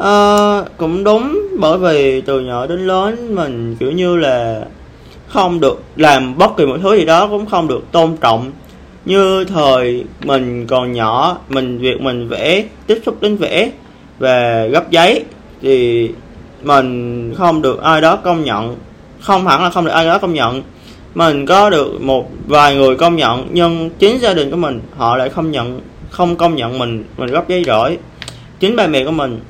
Uh, 0.00 0.66
cũng 0.76 1.04
đúng 1.04 1.40
bởi 1.58 1.78
vì 1.78 2.20
từ 2.20 2.40
nhỏ 2.40 2.66
đến 2.66 2.86
lớn 2.86 3.34
mình 3.34 3.76
kiểu 3.80 3.92
như 3.92 4.16
là 4.16 4.64
không 5.28 5.60
được 5.60 5.82
làm 5.96 6.38
bất 6.38 6.50
kỳ 6.56 6.66
một 6.66 6.76
thứ 6.82 6.96
gì 6.96 7.04
đó 7.04 7.26
cũng 7.26 7.46
không 7.46 7.68
được 7.68 7.92
tôn 7.92 8.16
trọng. 8.16 8.52
Như 9.04 9.44
thời 9.44 10.04
mình 10.24 10.66
còn 10.66 10.92
nhỏ 10.92 11.38
mình 11.48 11.78
việc 11.78 12.00
mình 12.00 12.28
vẽ 12.28 12.64
tiếp 12.86 13.02
xúc 13.06 13.16
đến 13.20 13.36
vẽ 13.36 13.70
về 14.18 14.68
gấp 14.72 14.90
giấy 14.90 15.24
thì 15.62 16.10
mình 16.62 17.34
không 17.36 17.62
được 17.62 17.82
ai 17.82 18.00
đó 18.00 18.16
công 18.16 18.44
nhận. 18.44 18.76
Không 19.20 19.46
hẳn 19.46 19.62
là 19.62 19.70
không 19.70 19.84
được 19.84 19.90
ai 19.90 20.06
đó 20.06 20.18
công 20.18 20.34
nhận. 20.34 20.62
Mình 21.14 21.46
có 21.46 21.70
được 21.70 22.00
một 22.00 22.30
vài 22.46 22.76
người 22.76 22.96
công 22.96 23.16
nhận 23.16 23.48
nhưng 23.52 23.90
chính 23.98 24.18
gia 24.18 24.34
đình 24.34 24.50
của 24.50 24.56
mình 24.56 24.80
họ 24.96 25.16
lại 25.16 25.28
không 25.28 25.50
nhận 25.50 25.80
không 26.10 26.36
công 26.36 26.56
nhận 26.56 26.78
mình 26.78 27.04
mình 27.16 27.30
gấp 27.30 27.48
giấy 27.48 27.64
giỏi 27.64 27.98
chính 28.60 28.76
ba 28.76 28.86
mẹ 28.86 29.04
của 29.04 29.10
mình. 29.10 29.40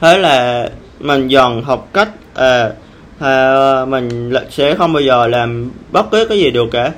Thế 0.00 0.18
là 0.18 0.68
mình 1.00 1.28
dần 1.28 1.62
học 1.62 1.88
cách 1.92 2.08
à, 2.34 2.70
à, 3.18 3.84
mình 3.84 4.32
sẽ 4.50 4.74
không 4.74 4.92
bao 4.92 5.02
giờ 5.02 5.26
làm 5.26 5.70
bất 5.92 6.10
cứ 6.10 6.26
cái 6.28 6.38
gì 6.38 6.50
được 6.50 6.68
cả. 6.72 6.92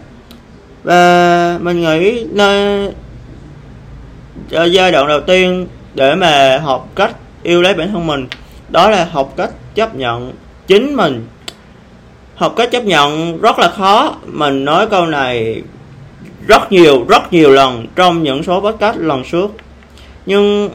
Và 0.84 1.58
mình 1.60 1.82
nghĩ 1.82 2.26
nên 2.32 2.90
giai 4.50 4.92
đoạn 4.92 5.08
đầu 5.08 5.20
tiên 5.20 5.66
để 5.94 6.14
mà 6.14 6.58
học 6.58 6.88
cách 6.94 7.16
yêu 7.42 7.62
lấy 7.62 7.74
bản 7.74 7.92
thân 7.92 8.06
mình. 8.06 8.26
Đó 8.68 8.90
là 8.90 9.08
học 9.12 9.32
cách 9.36 9.50
chấp 9.74 9.94
nhận 9.94 10.32
chính 10.66 10.94
mình. 10.94 11.26
Học 12.34 12.54
cách 12.56 12.70
chấp 12.70 12.84
nhận 12.84 13.40
rất 13.40 13.58
là 13.58 13.68
khó. 13.68 14.14
Mình 14.26 14.64
nói 14.64 14.86
câu 14.86 15.06
này 15.06 15.62
rất 16.46 16.72
nhiều 16.72 17.04
rất 17.08 17.32
nhiều 17.32 17.50
lần 17.50 17.86
trong 17.96 18.22
những 18.22 18.42
số 18.42 18.60
podcast 18.60 18.96
lần 18.96 19.22
trước. 19.32 19.50
Nhưng 20.26 20.70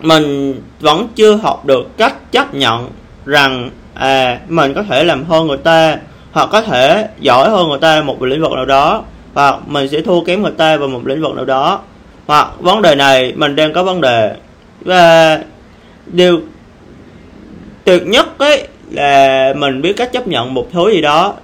mình 0.00 0.54
vẫn 0.80 1.08
chưa 1.14 1.36
học 1.36 1.66
được 1.66 1.96
cách 1.96 2.32
chấp 2.32 2.54
nhận 2.54 2.90
rằng 3.26 3.70
à 3.94 4.38
mình 4.48 4.74
có 4.74 4.82
thể 4.82 5.04
làm 5.04 5.24
hơn 5.24 5.46
người 5.46 5.56
ta 5.56 5.96
hoặc 6.32 6.48
có 6.52 6.62
thể 6.62 7.08
giỏi 7.20 7.50
hơn 7.50 7.68
người 7.68 7.78
ta 7.78 8.02
một 8.02 8.22
lĩnh 8.22 8.42
vực 8.42 8.52
nào 8.52 8.66
đó. 8.66 9.02
Hoặc 9.34 9.56
mình 9.66 9.88
sẽ 9.88 10.00
thua 10.00 10.24
kém 10.24 10.42
người 10.42 10.52
ta 10.52 10.76
vào 10.76 10.88
một 10.88 11.06
lĩnh 11.06 11.22
vực 11.22 11.34
nào 11.34 11.44
đó 11.44 11.80
hoặc 12.32 12.60
vấn 12.60 12.82
đề 12.82 12.94
này 12.94 13.32
mình 13.36 13.56
đang 13.56 13.72
có 13.72 13.82
vấn 13.82 14.00
đề. 14.00 14.36
Và 14.80 15.38
điều 16.06 16.40
tuyệt 17.84 18.06
nhất 18.06 18.38
ấy 18.38 18.68
là 18.90 19.54
mình 19.56 19.82
biết 19.82 19.92
cách 19.96 20.12
chấp 20.12 20.28
nhận 20.28 20.54
một 20.54 20.68
thứ 20.72 20.90
gì 20.90 21.00
đó. 21.00 21.34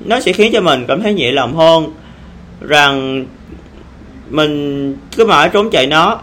Nó 0.00 0.20
sẽ 0.20 0.32
khiến 0.32 0.52
cho 0.52 0.60
mình 0.60 0.84
cảm 0.88 1.02
thấy 1.02 1.14
nhẹ 1.14 1.32
lòng 1.32 1.56
hơn 1.56 1.92
rằng 2.60 3.26
mình 4.30 4.96
cứ 5.16 5.26
mãi 5.26 5.50
trốn 5.52 5.70
chạy 5.70 5.86
nó. 5.86 6.18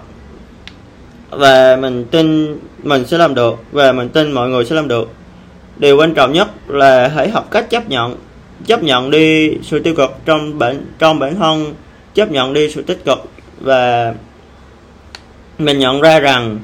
Và 1.30 1.76
mình 1.76 2.06
tin 2.06 2.58
mình 2.84 3.06
sẽ 3.08 3.18
làm 3.18 3.36
được. 3.36 3.64
Và 3.72 3.92
mình 3.92 4.10
tin 4.10 4.32
mọi 4.32 4.50
người 4.50 4.66
sẽ 4.66 4.76
làm 4.76 4.88
được. 4.88 5.10
Điều 5.78 5.98
quan 5.98 6.14
trọng 6.14 6.34
nhất 6.34 6.48
là 6.68 7.08
hãy 7.08 7.30
học 7.30 7.52
cách 7.52 7.70
chấp 7.70 7.90
nhận. 7.90 8.16
Chấp 8.66 8.84
nhận 8.84 9.12
đi 9.12 9.52
sự 9.64 9.80
tiêu 9.80 9.96
cực 9.96 10.12
trong 10.26 10.60
bản 10.60 10.86
trong 11.00 11.20
bản 11.20 11.36
thân. 11.36 11.74
Chấp 12.14 12.32
nhận 12.32 12.54
đi 12.54 12.70
sự 12.70 12.82
tích 12.82 13.06
cực 13.06 13.26
và 13.60 14.14
mình 15.58 15.80
nhận 15.80 16.02
ra 16.02 16.20
rằng 16.20 16.60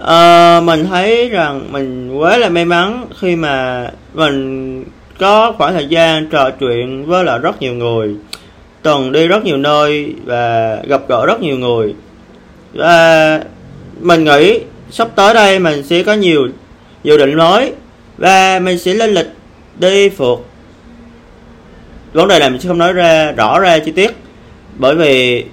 uh, 0.00 0.64
mình 0.64 0.86
thấy 0.86 1.28
rằng 1.28 1.72
mình 1.72 2.18
quá 2.18 2.36
là 2.36 2.48
may 2.48 2.64
mắn 2.64 3.06
khi 3.20 3.36
mà 3.36 3.86
mình 4.14 4.84
có 5.18 5.52
khoảng 5.58 5.72
thời 5.72 5.86
gian 5.86 6.26
trò 6.30 6.50
chuyện 6.50 7.06
với 7.06 7.24
là 7.24 7.38
rất 7.38 7.62
nhiều 7.62 7.74
người 7.74 8.16
từng 8.82 9.12
đi 9.12 9.26
rất 9.26 9.44
nhiều 9.44 9.56
nơi 9.56 10.14
và 10.24 10.76
gặp 10.88 11.02
gỡ 11.08 11.26
rất 11.26 11.40
nhiều 11.40 11.58
người. 11.58 11.94
Và 12.72 13.40
mình 14.00 14.24
nghĩ 14.24 14.60
sắp 14.90 15.08
tới 15.14 15.34
đây 15.34 15.58
mình 15.58 15.82
sẽ 15.82 16.02
có 16.02 16.14
nhiều 16.14 16.48
dự 17.02 17.18
định 17.18 17.34
mới 17.34 17.72
và 18.18 18.58
mình 18.58 18.78
sẽ 18.78 18.94
lên 18.94 19.10
lịch 19.10 19.30
đi 19.78 20.08
phượt. 20.08 20.38
Vấn 22.12 22.28
đề 22.28 22.38
này 22.38 22.50
mình 22.50 22.60
sẽ 22.60 22.68
không 22.68 22.78
nói 22.78 22.92
ra 22.92 23.32
rõ 23.32 23.60
ra 23.60 23.78
chi 23.78 23.92
tiết 23.92 24.10
bởi 24.78 24.94
vì 24.94 25.44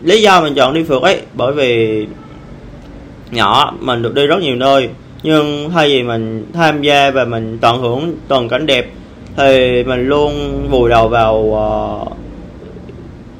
lý 0.00 0.22
do 0.22 0.40
mình 0.40 0.54
chọn 0.54 0.74
đi 0.74 0.82
phượt 0.82 1.02
ấy 1.02 1.20
bởi 1.34 1.52
vì 1.52 2.06
nhỏ 3.30 3.72
mình 3.80 4.02
được 4.02 4.14
đi 4.14 4.26
rất 4.26 4.40
nhiều 4.40 4.56
nơi. 4.56 4.88
Nhưng 5.22 5.70
thay 5.70 5.88
vì 5.88 6.02
mình 6.02 6.46
tham 6.52 6.82
gia 6.82 7.10
và 7.10 7.24
mình 7.24 7.58
tận 7.60 7.80
hưởng 7.80 8.14
toàn 8.28 8.48
cảnh 8.48 8.66
đẹp 8.66 8.90
thì 9.36 9.82
mình 9.84 10.08
luôn 10.08 10.62
vùi 10.70 10.90
đầu 10.90 11.08
vào 11.08 11.36
uh, 11.36 12.16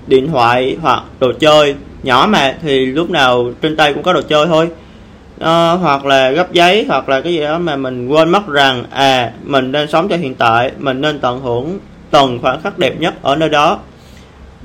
điện 0.06 0.28
thoại 0.28 0.76
hoặc 0.82 1.02
đồ 1.20 1.32
chơi. 1.40 1.74
Nhỏ 2.02 2.26
mà 2.30 2.54
thì 2.62 2.86
lúc 2.86 3.10
nào 3.10 3.50
trên 3.62 3.76
tay 3.76 3.94
cũng 3.94 4.02
có 4.02 4.12
đồ 4.12 4.22
chơi 4.22 4.46
thôi. 4.46 4.68
Uh, 5.36 5.80
hoặc 5.80 6.06
là 6.06 6.30
gấp 6.30 6.52
giấy 6.52 6.84
hoặc 6.88 7.08
là 7.08 7.20
cái 7.20 7.32
gì 7.32 7.40
đó 7.40 7.58
mà 7.58 7.76
mình 7.76 8.08
quên 8.08 8.28
mất 8.28 8.48
rằng 8.48 8.84
à 8.90 9.32
mình 9.44 9.72
nên 9.72 9.90
sống 9.90 10.08
cho 10.08 10.16
hiện 10.16 10.34
tại 10.34 10.70
mình 10.78 11.00
nên 11.00 11.18
tận 11.18 11.40
hưởng 11.40 11.78
từng 12.10 12.38
khoảnh 12.42 12.60
khắc 12.62 12.78
đẹp 12.78 13.00
nhất 13.00 13.14
ở 13.22 13.36
nơi 13.36 13.48
đó 13.48 13.78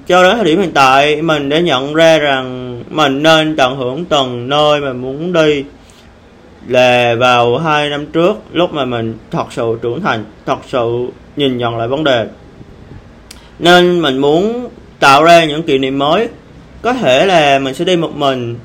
cho 0.08 0.24
đến 0.24 0.36
thời 0.36 0.46
điểm 0.46 0.60
hiện 0.60 0.72
tại, 0.74 1.22
mình 1.22 1.50
đã 1.50 1.60
nhận 1.60 1.94
ra 1.94 2.18
rằng 2.18 2.84
mình 2.90 3.24
nên 3.24 3.56
tận 3.56 3.76
hưởng 3.76 4.06
từng 4.06 4.50
nơi 4.50 4.82
mà 4.82 4.94
muốn 4.94 5.34
đi 5.34 5.64
là 6.68 7.16
vào 7.16 7.58
hai 7.58 7.90
năm 7.90 8.06
trước, 8.06 8.34
lúc 8.52 8.74
mà 8.74 8.86
mình 8.86 9.18
thật 9.32 9.46
sự 9.50 9.78
trưởng 9.82 10.02
thành, 10.02 10.26
thật 10.46 10.58
sự 10.68 11.08
nhìn 11.36 11.58
nhận 11.58 11.78
lại 11.78 11.88
vấn 11.88 12.04
đề. 12.04 12.28
Nên 13.60 14.02
mình 14.02 14.18
muốn 14.18 14.70
tạo 15.00 15.24
ra 15.24 15.46
những 15.46 15.64
kỷ 15.64 15.78
niệm 15.78 16.00
mới. 16.00 16.28
Có 16.82 16.94
thể 16.94 17.26
là 17.26 17.60
mình 17.60 17.74
sẽ 17.74 17.86
đi 17.86 17.96
một 17.96 18.16
mình. 18.16 18.58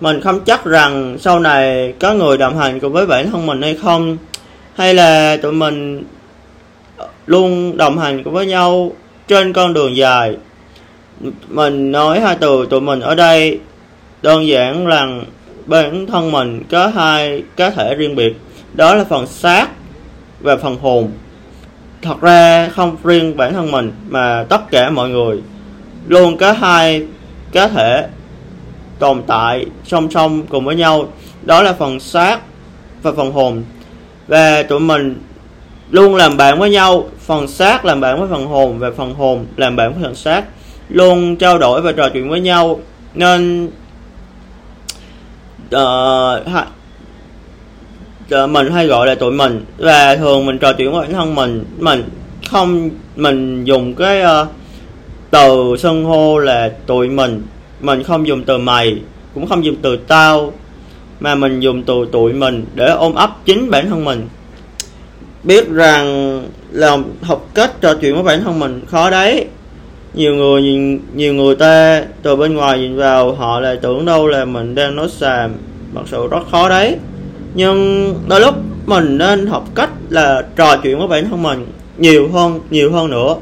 Mình 0.00 0.20
không 0.20 0.40
chắc 0.40 0.64
rằng 0.64 1.16
sau 1.20 1.40
này 1.40 1.94
có 2.00 2.14
người 2.14 2.38
đồng 2.38 2.58
hành 2.58 2.80
cùng 2.80 2.92
với 2.92 3.06
bản 3.06 3.30
thân 3.30 3.46
mình 3.46 3.62
hay 3.62 3.74
không, 3.82 4.16
hay 4.74 4.94
là 4.94 5.36
tụi 5.36 5.52
mình 5.52 6.04
luôn 7.26 7.76
đồng 7.76 7.98
hành 7.98 8.22
cùng 8.24 8.32
với 8.32 8.46
nhau 8.46 8.92
trên 9.28 9.52
con 9.52 9.72
đường 9.72 9.96
dài 9.96 10.36
mình 11.48 11.92
nói 11.92 12.20
hai 12.20 12.36
từ 12.40 12.66
tụi 12.70 12.80
mình 12.80 13.00
ở 13.00 13.14
đây. 13.14 13.60
Đơn 14.22 14.46
giản 14.46 14.86
là 14.86 15.06
bản 15.66 16.06
thân 16.06 16.32
mình 16.32 16.62
có 16.70 16.86
hai 16.86 17.42
cá 17.56 17.70
thể 17.70 17.94
riêng 17.94 18.16
biệt. 18.16 18.36
Đó 18.74 18.94
là 18.94 19.04
phần 19.04 19.26
xác 19.26 19.68
và 20.40 20.56
phần 20.56 20.76
hồn. 20.76 21.10
Thật 22.02 22.20
ra 22.20 22.68
không 22.68 22.96
riêng 23.04 23.36
bản 23.36 23.52
thân 23.52 23.70
mình 23.70 23.92
mà 24.08 24.44
tất 24.48 24.70
cả 24.70 24.90
mọi 24.90 25.08
người 25.08 25.42
luôn 26.08 26.36
có 26.36 26.52
hai 26.52 27.06
cá 27.52 27.68
thể 27.68 28.06
tồn 28.98 29.22
tại 29.26 29.66
song 29.84 30.10
song 30.10 30.42
cùng 30.48 30.64
với 30.64 30.76
nhau. 30.76 31.08
Đó 31.42 31.62
là 31.62 31.72
phần 31.72 32.00
xác 32.00 32.40
và 33.02 33.12
phần 33.12 33.32
hồn. 33.32 33.62
Và 34.28 34.62
tụi 34.62 34.80
mình 34.80 35.22
luôn 35.90 36.14
làm 36.14 36.36
bạn 36.36 36.58
với 36.58 36.70
nhau. 36.70 37.08
Phần 37.20 37.48
xác 37.48 37.84
làm 37.84 38.00
bạn 38.00 38.18
với 38.18 38.28
phần 38.28 38.46
hồn 38.46 38.78
và 38.78 38.90
phần 38.96 39.14
hồn 39.14 39.46
làm 39.56 39.76
bạn 39.76 39.92
với 39.92 40.02
phần 40.02 40.14
xác 40.14 40.44
luôn 40.88 41.36
trao 41.36 41.58
đổi 41.58 41.82
và 41.82 41.92
trò 41.92 42.08
chuyện 42.08 42.28
với 42.28 42.40
nhau. 42.40 42.80
Nên 43.14 43.66
uh, 45.66 46.46
ha, 46.46 46.66
uh, 48.44 48.50
mình 48.50 48.70
hay 48.72 48.86
gọi 48.86 49.06
là 49.06 49.14
tụi 49.14 49.32
mình. 49.32 49.64
Và 49.78 50.16
thường 50.16 50.46
mình 50.46 50.58
trò 50.58 50.72
chuyện 50.72 50.92
với 50.92 51.00
bản 51.00 51.12
thân 51.12 51.34
mình 51.34 51.64
mình 51.78 52.04
không 52.50 52.90
mình 53.16 53.64
dùng 53.64 53.94
cái 53.94 54.22
uh, 54.22 54.48
từ 55.30 55.76
xưng 55.78 56.04
hô 56.04 56.38
là 56.38 56.70
tụi 56.86 57.08
mình. 57.08 57.42
Mình 57.80 58.02
không 58.02 58.26
dùng 58.26 58.44
từ 58.44 58.58
mày 58.58 58.98
cũng 59.34 59.46
không 59.46 59.64
dùng 59.64 59.76
từ 59.82 59.96
tao 59.96 60.52
mà 61.20 61.34
mình 61.34 61.60
dùng 61.60 61.82
từ 61.82 61.94
tụi 62.12 62.32
mình 62.32 62.64
để 62.74 62.86
ôm 62.86 63.14
ấp 63.14 63.36
chính 63.44 63.70
bản 63.70 63.90
thân 63.90 64.04
mình. 64.04 64.28
Biết 65.44 65.68
rằng 65.70 66.42
là 66.70 66.98
học 67.22 67.48
cách 67.54 67.80
trò 67.80 67.94
chuyện 67.94 68.14
với 68.14 68.22
bản 68.22 68.44
thân 68.44 68.60
mình 68.60 68.80
khó 68.90 69.10
đấy 69.10 69.46
nhiều 70.14 70.34
người 70.34 70.62
nhìn 70.62 71.00
nhiều 71.14 71.34
người 71.34 71.54
ta 71.54 72.04
từ 72.22 72.36
bên 72.36 72.54
ngoài 72.54 72.78
nhìn 72.78 72.96
vào 72.96 73.34
họ 73.34 73.60
lại 73.60 73.76
tưởng 73.82 74.04
đâu 74.04 74.26
là 74.26 74.44
mình 74.44 74.74
đang 74.74 74.96
nói 74.96 75.08
xàm 75.08 75.52
mặc 75.92 76.04
dù 76.10 76.26
rất 76.26 76.50
khó 76.50 76.68
đấy. 76.68 76.96
Nhưng 77.54 78.14
đôi 78.28 78.40
lúc 78.40 78.54
mình 78.86 79.18
nên 79.18 79.46
học 79.46 79.64
cách 79.74 79.90
là 80.08 80.42
trò 80.56 80.76
chuyện 80.76 80.98
với 80.98 81.08
bản 81.08 81.30
thân 81.30 81.42
mình 81.42 81.66
nhiều 81.98 82.28
hơn 82.32 82.60
nhiều 82.70 82.92
hơn 82.92 83.10
nữa. 83.10 83.36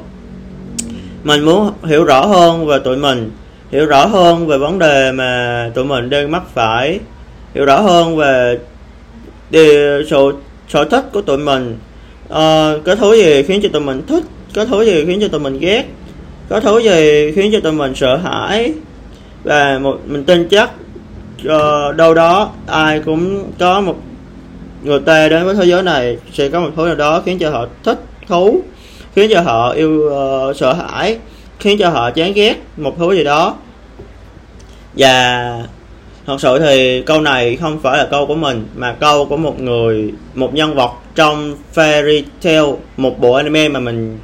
Mình 1.23 1.41
muốn 1.41 1.71
hiểu 1.83 2.03
rõ 2.03 2.25
hơn 2.25 2.67
về 2.67 2.79
tụi 2.83 2.97
mình 2.97 3.31
hiểu 3.71 3.85
rõ 3.85 4.05
hơn 4.05 4.47
về 4.47 4.57
vấn 4.57 4.79
đề 4.79 5.11
mà 5.11 5.71
tụi 5.75 5.85
mình 5.85 6.09
đang 6.09 6.31
mắc 6.31 6.43
phải 6.53 6.99
hiểu 7.55 7.65
rõ 7.65 7.81
hơn 7.81 8.17
về 8.17 8.59
điều 9.49 10.03
sở 10.09 10.17
sở 10.69 10.85
thích 10.85 11.05
của 11.13 11.21
tụi 11.21 11.37
mình. 11.37 11.77
Ờ, 12.29 12.73
à, 12.73 12.77
có 12.85 12.95
thứ 12.95 13.13
gì 13.13 13.43
khiến 13.43 13.59
cho 13.63 13.69
tụi 13.69 13.81
mình 13.81 14.01
thích 14.07 14.23
có 14.55 14.65
thứ 14.65 14.81
gì 14.81 15.05
khiến 15.05 15.21
cho 15.21 15.27
tụi 15.27 15.39
mình 15.39 15.59
ghét? 15.59 15.85
Có 16.51 16.59
thứ 16.59 16.79
gì 16.79 17.31
khiến 17.35 17.51
cho 17.53 17.59
tụi 17.59 17.71
mình 17.71 17.95
sợ 17.95 18.17
hãi? 18.17 18.73
Và 19.43 19.79
một 19.79 19.99
mình 20.05 20.23
tin 20.23 20.47
chắc 20.49 20.71
uh, 21.45 21.95
đâu 21.95 22.13
đó 22.13 22.51
ai 22.67 22.99
cũng 22.99 23.51
có 23.59 23.81
một 23.81 23.95
người 24.83 24.99
ta 24.99 25.27
đến 25.27 25.45
với 25.45 25.55
thế 25.55 25.65
giới 25.65 25.83
này 25.83 26.17
sẽ 26.33 26.49
có 26.49 26.59
một 26.59 26.69
thứ 26.75 26.85
nào 26.85 26.95
đó 26.95 27.21
khiến 27.25 27.39
cho 27.39 27.49
họ 27.49 27.67
thích 27.83 27.99
thú 28.27 28.61
khiến 29.15 29.29
cho 29.33 29.41
họ 29.41 29.71
yêu 29.71 30.11
uh, 30.49 30.55
sợ 30.55 30.73
hãi 30.73 31.17
khiến 31.59 31.77
cho 31.79 31.89
họ 31.89 32.11
chán 32.11 32.33
ghét 32.33 32.55
một 32.77 32.95
thứ 32.97 33.13
gì 33.13 33.23
đó. 33.23 33.55
Và 34.93 35.55
thật 36.27 36.41
sự 36.41 36.59
thì 36.59 37.01
câu 37.01 37.21
này 37.21 37.55
không 37.55 37.79
phải 37.79 37.97
là 37.97 38.07
câu 38.11 38.25
của 38.25 38.35
mình 38.35 38.65
mà 38.75 38.93
câu 38.93 39.25
của 39.25 39.37
một 39.37 39.61
người 39.61 40.13
một 40.35 40.53
nhân 40.53 40.75
vật 40.75 40.91
trong 41.15 41.55
fairy 41.75 42.23
tale 42.43 42.73
một 42.97 43.19
bộ 43.19 43.33
anime 43.33 43.69
mà 43.69 43.79
mình 43.79 44.17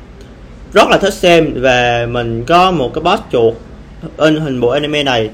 rất 0.73 0.89
là 0.89 0.97
thích 0.97 1.13
xem 1.13 1.53
và 1.55 2.07
mình 2.09 2.43
có 2.43 2.71
một 2.71 2.91
cái 2.93 3.03
boss 3.03 3.23
chuột 3.31 3.53
in 4.17 4.35
hình 4.35 4.61
bộ 4.61 4.69
anime 4.69 5.03
này. 5.03 5.29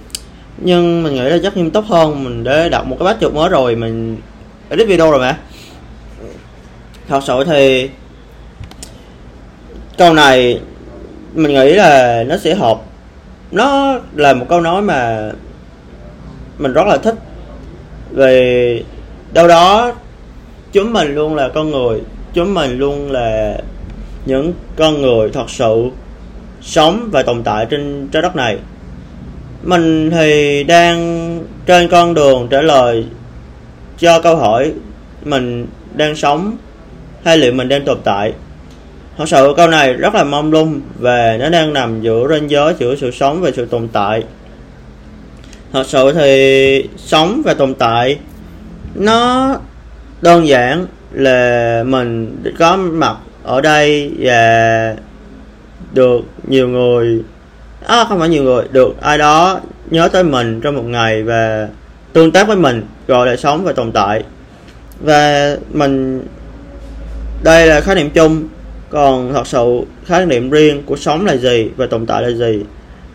Nhưng 0.58 1.04
mình 1.04 1.16
nghĩ 1.16 1.22
là 1.22 1.38
chắc 1.44 1.58
nghiêm 1.58 1.72
túc 1.72 1.86
hơn, 1.86 2.24
mình 2.24 2.44
để 2.44 2.70
đọc 2.70 2.88
một 2.88 2.96
cái 3.00 3.08
boss 3.08 3.22
chuột 3.22 3.34
mới 3.34 3.50
rồi, 3.50 3.76
mình 3.76 4.18
edit 4.70 4.88
video 4.88 5.12
rồi 5.12 5.20
mà. 5.20 5.38
Thật 7.08 7.20
sự 7.24 7.44
thì 7.46 7.90
câu 9.98 10.14
này 10.14 10.60
mình 11.34 11.54
nghĩ 11.54 11.74
là 11.74 12.24
nó 12.28 12.38
sẽ 12.38 12.56
hợp. 12.56 12.82
Nó 13.52 14.00
là 14.16 14.34
một 14.34 14.46
câu 14.50 14.62
nói 14.62 14.82
mà 14.82 15.32
mình 16.58 16.74
rất 16.74 16.88
là 16.88 16.98
thích. 16.98 17.16
Về 18.12 18.84
đâu 19.34 19.48
đó 19.48 19.94
chúng 20.72 20.94
mình 20.94 21.16
luôn 21.16 21.36
là 21.36 21.50
con 21.50 21.72
người, 21.72 22.02
chúng 22.34 22.54
mình 22.54 22.80
luôn 22.80 23.12
là 23.12 23.58
những 24.26 24.54
con 24.76 25.02
người 25.02 25.30
thật 25.30 25.50
sự 25.50 25.90
sống 26.62 27.10
và 27.12 27.24
tồn 27.24 27.44
tại 27.44 27.66
trên 27.70 28.08
trái 28.12 28.22
đất 28.22 28.36
này. 28.36 28.58
Mình 29.64 30.12
thì 30.12 30.64
đang 30.64 31.40
trên 31.66 31.88
con 31.88 32.14
đường 32.14 32.48
trả 32.52 32.62
lời 32.62 33.06
cho 33.98 34.20
câu 34.22 34.36
hỏi, 34.36 34.74
mình 35.24 35.68
đang 35.96 36.16
sống 36.16 36.58
hay 37.24 37.38
liệu 37.38 37.54
mình 37.54 37.70
đang 37.70 37.86
tồn 37.86 37.98
tại? 38.04 38.34
Thật 39.18 39.26
sự 39.28 39.54
câu 39.58 39.68
này 39.68 39.94
rất 39.94 40.16
là 40.16 40.24
mong 40.24 40.52
lung 40.52 40.82
và 41.00 41.38
nó 41.40 41.50
đang 41.50 41.74
nằm 41.74 42.02
giữa 42.02 42.28
ranh 42.30 42.50
giới 42.50 42.74
giữa 42.80 42.96
sự 42.96 43.12
sống 43.12 43.42
và 43.42 43.52
sự 43.56 43.66
tồn 43.66 43.88
tại. 43.88 44.24
Thật 45.74 45.88
sự 45.88 46.14
thì 46.14 46.90
sống 46.98 47.42
và 47.46 47.54
tồn 47.54 47.74
tại, 47.74 48.18
nó 48.96 49.56
đơn 50.22 50.48
giản 50.48 50.86
là 51.12 51.84
mình 51.88 52.38
có 52.60 52.78
mặt 52.78 53.18
ở 53.44 53.62
đây 53.62 54.12
và 54.20 54.96
được 55.94 56.22
nhiều 56.48 56.70
người 56.70 57.24
à, 57.88 58.06
không 58.10 58.20
phải 58.20 58.30
nhiều 58.30 58.44
người 58.44 58.64
được 58.72 59.02
ai 59.02 59.18
đó 59.18 59.60
nhớ 59.90 60.08
tới 60.08 60.24
mình 60.24 60.62
trong 60.62 60.76
một 60.76 60.86
ngày 60.86 61.24
và 61.24 61.68
tương 62.14 62.32
tác 62.32 62.48
với 62.48 62.56
mình 62.56 62.82
gọi 63.08 63.28
là 63.28 63.36
sống 63.36 63.64
và 63.64 63.74
tồn 63.74 63.92
tại. 63.92 64.24
Và 65.02 65.56
mình 65.72 66.24
đây 67.44 67.68
là 67.68 67.82
khái 67.82 67.96
niệm 67.96 68.10
chung 68.10 68.48
còn 68.90 69.34
thật 69.34 69.48
sự 69.48 69.82
khái 70.06 70.26
niệm 70.26 70.50
riêng 70.50 70.84
của 70.86 70.96
sống 70.96 71.26
là 71.26 71.38
gì 71.38 71.70
và 71.78 71.86
tồn 71.86 72.06
tại 72.06 72.22
là 72.22 72.32
gì 72.32 72.64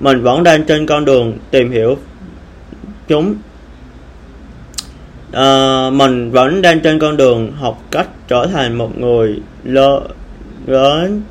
mình 0.01 0.23
vẫn 0.23 0.43
đang 0.43 0.65
trên 0.65 0.87
con 0.87 1.05
đường 1.05 1.39
tìm 1.51 1.71
hiểu 1.71 1.97
chúng. 3.09 3.35
À, 5.33 5.91
mình 5.93 6.31
vẫn 6.31 6.63
đang 6.63 6.81
trên 6.81 6.99
con 6.99 7.17
đường 7.17 7.53
học 7.53 7.83
cách 7.91 8.09
trở 8.29 8.47
thành 8.47 8.79
một 8.79 8.99
người 8.99 9.41
lớn 10.69 11.23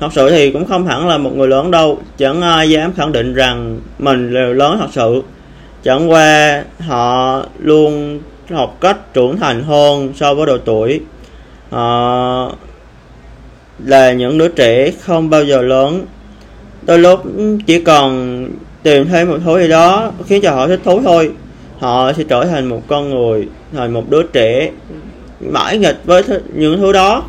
thật 0.00 0.08
sự 0.12 0.30
thì 0.30 0.50
cũng 0.50 0.64
không 0.64 0.86
hẳn 0.86 1.08
là 1.08 1.18
một 1.18 1.36
người 1.36 1.48
lớn 1.48 1.70
đâu. 1.70 1.98
Chẳng 2.18 2.42
ai 2.42 2.70
dám 2.70 2.92
khẳng 2.92 3.12
định 3.12 3.34
rằng 3.34 3.80
mình 3.98 4.32
là 4.32 4.40
lớn 4.40 4.76
thật 4.80 4.88
sự. 4.92 5.22
Chẳng 5.82 6.10
qua 6.10 6.64
họ 6.78 7.42
luôn 7.58 8.20
học 8.50 8.76
cách 8.80 9.14
trưởng 9.14 9.36
thành 9.36 9.62
hơn 9.62 10.12
so 10.16 10.34
với 10.34 10.46
độ 10.46 10.58
tuổi. 10.58 11.00
Họ 11.70 12.52
là 13.84 14.12
những 14.12 14.38
đứa 14.38 14.48
trẻ 14.48 14.90
không 15.00 15.30
bao 15.30 15.44
giờ 15.44 15.62
lớn. 15.62 16.06
Đôi 16.82 16.98
lúc 16.98 17.22
chỉ 17.66 17.84
cần 17.84 18.48
tìm 18.82 19.06
thêm 19.08 19.30
một 19.30 19.38
thứ 19.44 19.58
gì 19.58 19.68
đó 19.68 20.12
khiến 20.26 20.42
cho 20.42 20.50
họ 20.50 20.66
thích 20.66 20.80
thú 20.84 21.00
thôi. 21.04 21.30
Họ 21.78 22.12
sẽ 22.12 22.24
trở 22.28 22.44
thành 22.44 22.66
một 22.66 22.82
con 22.86 23.10
người, 23.10 23.48
thành 23.72 23.92
một 23.92 24.10
đứa 24.10 24.22
trẻ 24.22 24.70
mãi 25.40 25.78
nghịch 25.78 25.96
với 26.04 26.22
th- 26.22 26.40
những 26.54 26.78
thứ 26.78 26.92
đó 26.92 27.22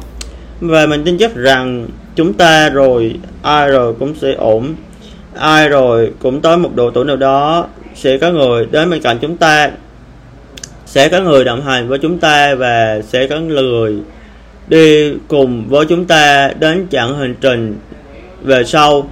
và 0.70 0.86
mình 0.86 1.03
tin 1.05 1.17
chắc 1.17 1.36
rằng 1.36 1.88
chúng 2.15 2.34
ta 2.34 2.70
rồi 2.70 3.15
ai 3.41 3.70
rồi 3.70 3.93
cũng 4.00 4.15
sẽ 4.15 4.34
ổn. 4.34 4.75
Ai 5.36 5.70
rồi 5.70 6.12
cũng 6.20 6.41
tới 6.41 6.58
một 6.58 6.75
độ 6.75 6.91
tuổi 6.91 7.05
nào 7.05 7.15
đó 7.15 7.67
sẽ 7.96 8.17
có 8.17 8.32
người 8.32 8.65
đến 8.72 8.89
bên 8.89 9.01
cạnh 9.01 9.17
chúng 9.22 9.38
ta 9.38 9.72
sẽ 10.86 11.10
có 11.10 11.20
người 11.20 11.43
đồng 11.43 11.62
hành 11.62 11.88
với 11.88 12.00
chúng 12.00 12.20
ta 12.20 12.55
và 12.55 13.01
sẽ 13.08 13.27
có 13.27 13.39
người 13.39 13.96
đi 14.67 15.13
cùng 15.27 15.65
với 15.70 15.86
chúng 15.86 16.05
ta 16.05 16.51
đến 16.60 16.88
chặng 16.91 17.17
hành 17.20 17.36
trình 17.41 17.75
về 18.41 18.63
sau. 18.63 19.10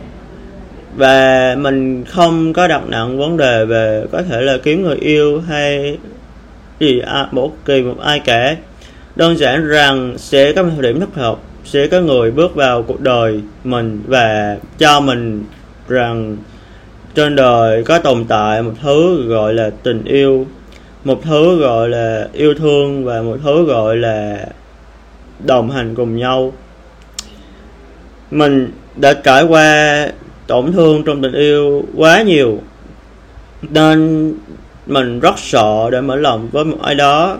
Và 0.95 1.55
mình 1.59 2.05
không 2.05 2.53
có 2.53 2.67
đặt 2.67 2.81
nặng 2.87 3.19
vấn 3.19 3.37
đề 3.37 3.65
về 3.65 4.03
có 4.11 4.21
thể 4.29 4.41
là 4.41 4.57
kiếm 4.63 4.83
người 4.83 4.97
yêu 4.97 5.41
hay 5.47 5.97
gì 6.79 6.99
à, 6.99 7.27
bất 7.31 7.49
kỳ 7.65 7.81
một 7.81 7.99
ai 7.99 8.19
cả 8.19 8.55
đơn 9.15 9.37
giản 9.37 9.67
rằng 9.67 10.13
sẽ 10.17 10.53
có 10.53 10.63
một 10.63 10.81
điểm 10.81 10.99
thích 10.99 11.09
hợp, 11.13 11.37
sẽ 11.65 11.87
có 11.87 12.01
người 12.01 12.31
bước 12.31 12.55
vào 12.55 12.83
cuộc 12.83 13.01
đời 13.01 13.41
mình 13.63 14.01
và 14.07 14.57
cho 14.77 14.99
mình 14.99 15.43
rằng 15.87 16.37
trên 17.15 17.35
đời 17.35 17.83
có 17.83 17.99
tồn 17.99 18.25
tại 18.27 18.61
một 18.61 18.73
thứ 18.81 19.27
gọi 19.27 19.53
là 19.53 19.69
tình 19.83 20.03
yêu, 20.03 20.47
một 21.03 21.21
thứ 21.23 21.59
gọi 21.59 21.89
là 21.89 22.27
yêu 22.33 22.53
thương 22.53 23.05
và 23.05 23.21
một 23.21 23.37
thứ 23.43 23.63
gọi 23.65 23.97
là 23.97 24.45
đồng 25.45 25.71
hành 25.71 25.95
cùng 25.95 26.17
nhau. 26.17 26.53
Mình 28.31 28.71
đã 28.95 29.13
trải 29.13 29.43
qua 29.43 30.07
tổn 30.47 30.71
thương 30.71 31.03
trong 31.03 31.21
tình 31.21 31.33
yêu 31.33 31.85
quá 31.95 32.21
nhiều, 32.21 32.59
nên 33.61 34.33
mình 34.87 35.19
rất 35.19 35.39
sợ 35.39 35.89
để 35.91 36.01
mở 36.01 36.15
lòng 36.15 36.49
với 36.51 36.65
một 36.65 36.77
ai 36.81 36.95
đó 36.95 37.37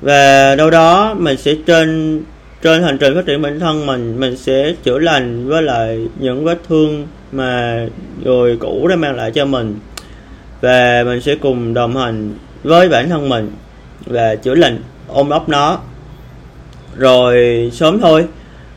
và 0.00 0.54
đâu 0.54 0.70
đó 0.70 1.14
mình 1.14 1.36
sẽ 1.36 1.54
trên 1.66 2.22
trên 2.62 2.82
hành 2.82 2.98
trình 2.98 3.14
phát 3.14 3.26
triển 3.26 3.42
bản 3.42 3.60
thân 3.60 3.86
mình 3.86 4.20
mình 4.20 4.36
sẽ 4.36 4.74
chữa 4.82 4.98
lành 4.98 5.48
với 5.48 5.62
lại 5.62 6.08
những 6.18 6.44
vết 6.44 6.58
thương 6.68 7.06
mà 7.32 7.80
người 8.24 8.56
cũ 8.56 8.86
đã 8.88 8.96
mang 8.96 9.16
lại 9.16 9.30
cho 9.30 9.44
mình. 9.44 9.78
Và 10.60 11.02
mình 11.06 11.20
sẽ 11.20 11.34
cùng 11.34 11.74
đồng 11.74 11.96
hành 11.96 12.34
với 12.62 12.88
bản 12.88 13.08
thân 13.08 13.28
mình 13.28 13.52
và 14.06 14.34
chữa 14.34 14.54
lành 14.54 14.78
ôm 15.08 15.30
ấp 15.30 15.48
nó. 15.48 15.78
Rồi 16.96 17.70
sớm 17.72 17.98
thôi 18.00 18.26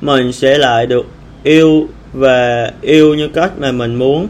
mình 0.02 0.32
sẽ 0.32 0.58
lại 0.58 0.86
được 0.86 1.06
yêu 1.44 1.88
và 2.14 2.72
yêu 2.82 3.14
như 3.14 3.28
cách 3.28 3.52
mà 3.58 3.72
mình 3.72 3.96
muốn. 3.96 4.28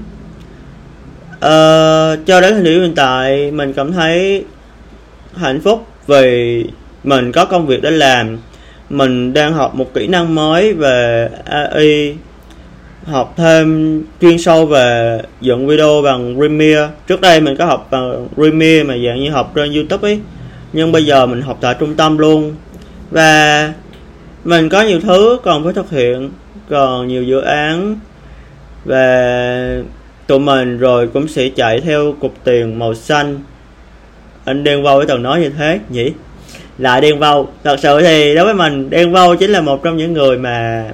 À, 1.39 2.15
cho 2.25 2.41
đến 2.41 2.53
thời 2.53 2.63
điểm 2.63 2.81
hiện 2.81 2.95
tại 2.95 3.51
mình 3.51 3.73
cảm 3.73 3.91
thấy 3.91 4.43
hạnh 5.35 5.61
phúc 5.61 5.87
vì 6.09 6.65
mình 7.03 7.31
có 7.31 7.45
công 7.45 7.67
việc 7.67 7.81
để 7.81 7.91
làm, 7.91 8.37
mình 8.89 9.33
đang 9.33 9.53
học 9.53 9.75
một 9.75 9.93
kỹ 9.93 10.07
năng 10.07 10.35
mới 10.35 10.73
về 10.73 11.29
AI 11.45 12.15
học 13.05 13.33
thêm 13.37 14.01
chuyên 14.21 14.37
sâu 14.37 14.65
về 14.65 15.21
dựng 15.41 15.67
video 15.67 16.01
bằng 16.01 16.35
Premiere. 16.35 16.87
Trước 17.07 17.21
đây 17.21 17.41
mình 17.41 17.55
có 17.57 17.65
học 17.65 17.87
bằng 17.91 18.27
Premiere 18.35 18.83
mà 18.83 18.93
dạng 19.05 19.19
như 19.19 19.29
học 19.29 19.51
trên 19.55 19.73
YouTube 19.73 20.09
ấy, 20.09 20.19
nhưng 20.73 20.91
bây 20.91 21.05
giờ 21.05 21.25
mình 21.25 21.41
học 21.41 21.57
tại 21.61 21.75
trung 21.79 21.95
tâm 21.95 22.17
luôn. 22.17 22.55
Và 23.11 23.73
mình 24.43 24.69
có 24.69 24.81
nhiều 24.81 24.99
thứ 24.99 25.37
còn 25.43 25.63
phải 25.63 25.73
thực 25.73 25.89
hiện, 25.89 26.31
còn 26.69 27.07
nhiều 27.07 27.23
dự 27.23 27.41
án 27.41 27.99
và 28.85 29.81
tụi 30.27 30.39
mình 30.39 30.77
rồi 30.77 31.07
cũng 31.07 31.27
sẽ 31.27 31.49
chạy 31.49 31.81
theo 31.81 32.15
cục 32.19 32.33
tiền 32.43 32.79
màu 32.79 32.93
xanh 32.93 33.39
anh 34.49 34.63
đen 34.63 34.83
vâu 34.83 34.97
với 34.97 35.05
tầng 35.05 35.23
nói 35.23 35.39
như 35.39 35.49
thế, 35.49 35.79
nhỉ? 35.89 36.11
Lại 36.77 37.01
đen 37.01 37.19
vâu. 37.19 37.49
Thật 37.63 37.79
sự 37.79 38.01
thì 38.01 38.35
đối 38.35 38.45
với 38.45 38.53
mình, 38.53 38.89
đen 38.89 39.11
vâu 39.11 39.35
chính 39.35 39.51
là 39.51 39.61
một 39.61 39.83
trong 39.83 39.97
những 39.97 40.13
người 40.13 40.37
mà 40.37 40.85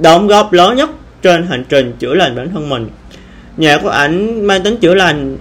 đóng 0.00 0.26
góp 0.26 0.52
lớn 0.52 0.76
nhất 0.76 0.90
trên 1.22 1.46
hành 1.46 1.64
trình 1.68 1.92
chữa 1.98 2.14
lành 2.14 2.36
bản 2.36 2.50
thân 2.54 2.68
mình. 2.68 2.88
Nhạc 3.56 3.78
của 3.82 3.88
ảnh 3.88 4.46
mang 4.46 4.62
tính 4.62 4.76
chữa 4.76 4.94
lành 4.94 5.36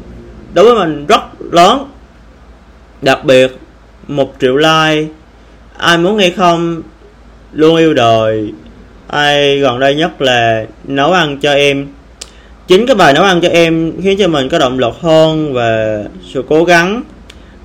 đối 0.53 0.65
với 0.65 0.75
mình 0.75 1.05
rất 1.05 1.21
lớn. 1.51 1.89
Đặc 3.01 3.25
biệt, 3.25 3.57
một 4.07 4.33
triệu 4.41 4.55
like. 4.55 5.07
Ai 5.77 5.97
muốn 5.97 6.17
nghe 6.17 6.29
không? 6.29 6.81
Luôn 7.53 7.75
yêu 7.75 7.93
đời. 7.93 8.53
Ai 9.07 9.59
gần 9.59 9.79
đây 9.79 9.95
nhất 9.95 10.21
là 10.21 10.65
nấu 10.83 11.11
ăn 11.11 11.39
cho 11.39 11.53
em 11.53 11.87
chính 12.67 12.85
cái 12.85 12.95
bài 12.95 13.13
nấu 13.13 13.23
ăn 13.23 13.41
cho 13.41 13.49
em 13.49 13.91
khiến 14.03 14.17
cho 14.19 14.27
mình 14.27 14.49
có 14.49 14.59
động 14.59 14.79
lực 14.79 14.95
hơn 15.01 15.53
và 15.53 16.03
sự 16.33 16.43
cố 16.49 16.63
gắng. 16.63 17.03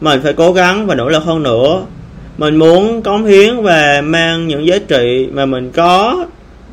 Mình 0.01 0.21
phải 0.23 0.33
cố 0.33 0.53
gắng 0.53 0.87
và 0.87 0.95
nỗ 0.95 1.09
lực 1.09 1.25
hơn 1.25 1.43
nữa. 1.43 1.83
Mình 2.39 2.57
muốn 2.57 3.03
cống 3.03 3.25
hiến 3.25 3.63
và 3.63 4.01
mang 4.05 4.49
những 4.49 4.67
giá 4.67 4.79
trị 4.89 5.29
mà 5.33 5.47
mình 5.47 5.71
có 5.71 6.27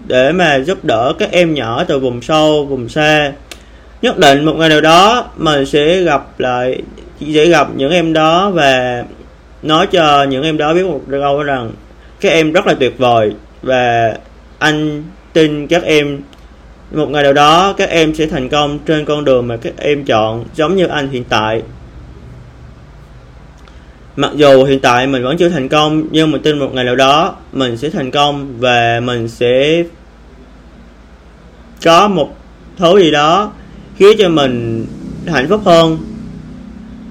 để 0.07 0.31
mà 0.31 0.59
giúp 0.59 0.85
đỡ 0.85 1.13
các 1.19 1.31
em 1.31 1.53
nhỏ 1.53 1.83
từ 1.83 1.99
vùng 1.99 2.21
sâu, 2.21 2.65
vùng 2.65 2.89
xa. 2.89 3.31
Nhất 4.01 4.17
định 4.17 4.45
một 4.45 4.53
ngày 4.57 4.69
nào 4.69 4.81
đó, 4.81 5.25
mình 5.38 5.65
sẽ 5.65 6.01
gặp 6.01 6.39
lại, 6.39 6.81
sẽ 7.35 7.45
gặp 7.45 7.67
những 7.75 7.91
em 7.91 8.13
đó 8.13 8.49
và 8.49 9.03
nói 9.63 9.88
cho 9.88 10.23
những 10.23 10.43
em 10.43 10.57
đó 10.57 10.73
biết 10.73 10.85
một 10.85 11.01
câu 11.11 11.43
rằng, 11.43 11.71
các 12.21 12.29
em 12.29 12.51
rất 12.51 12.67
là 12.67 12.73
tuyệt 12.73 12.97
vời 12.97 13.31
và 13.61 14.13
anh 14.59 15.03
tin 15.33 15.67
các 15.67 15.83
em 15.83 16.19
một 16.91 17.10
ngày 17.10 17.24
nào 17.24 17.34
đó, 17.34 17.74
các 17.78 17.89
em 17.89 18.15
sẽ 18.15 18.26
thành 18.26 18.50
công 18.50 18.80
trên 18.80 19.06
con 19.06 19.26
đường 19.26 19.48
mà 19.48 19.58
các 19.58 19.74
em 19.78 20.06
chọn, 20.06 20.45
giống 20.56 20.76
như 20.76 20.88
anh 20.88 21.10
hiện 21.10 21.24
tại. 21.30 21.62
Mặc 24.15 24.32
dù 24.36 24.63
hiện 24.63 24.80
tại 24.80 25.08
mình 25.08 25.24
vẫn 25.24 25.38
chưa 25.38 25.50
thành 25.50 25.69
công, 25.69 26.04
nhưng 26.12 26.32
mình 26.32 26.41
tin 26.41 26.60
một 26.60 26.74
ngày 26.74 26.84
nào 26.84 26.95
đó, 26.95 27.36
mình 27.54 27.78
sẽ 27.78 27.89
thành 27.89 28.12
công 28.12 28.60
và 28.60 29.00
mình 29.04 29.28
sẽ 29.28 29.84
có 31.84 32.08
một 32.08 32.38
thứ 32.78 33.00
gì 33.00 33.12
đó, 33.12 33.52
khiến 33.98 34.17
cho 34.19 34.30
mình 34.30 34.86
hạnh 35.28 35.48
phúc 35.50 35.62
hơn. 35.65 35.98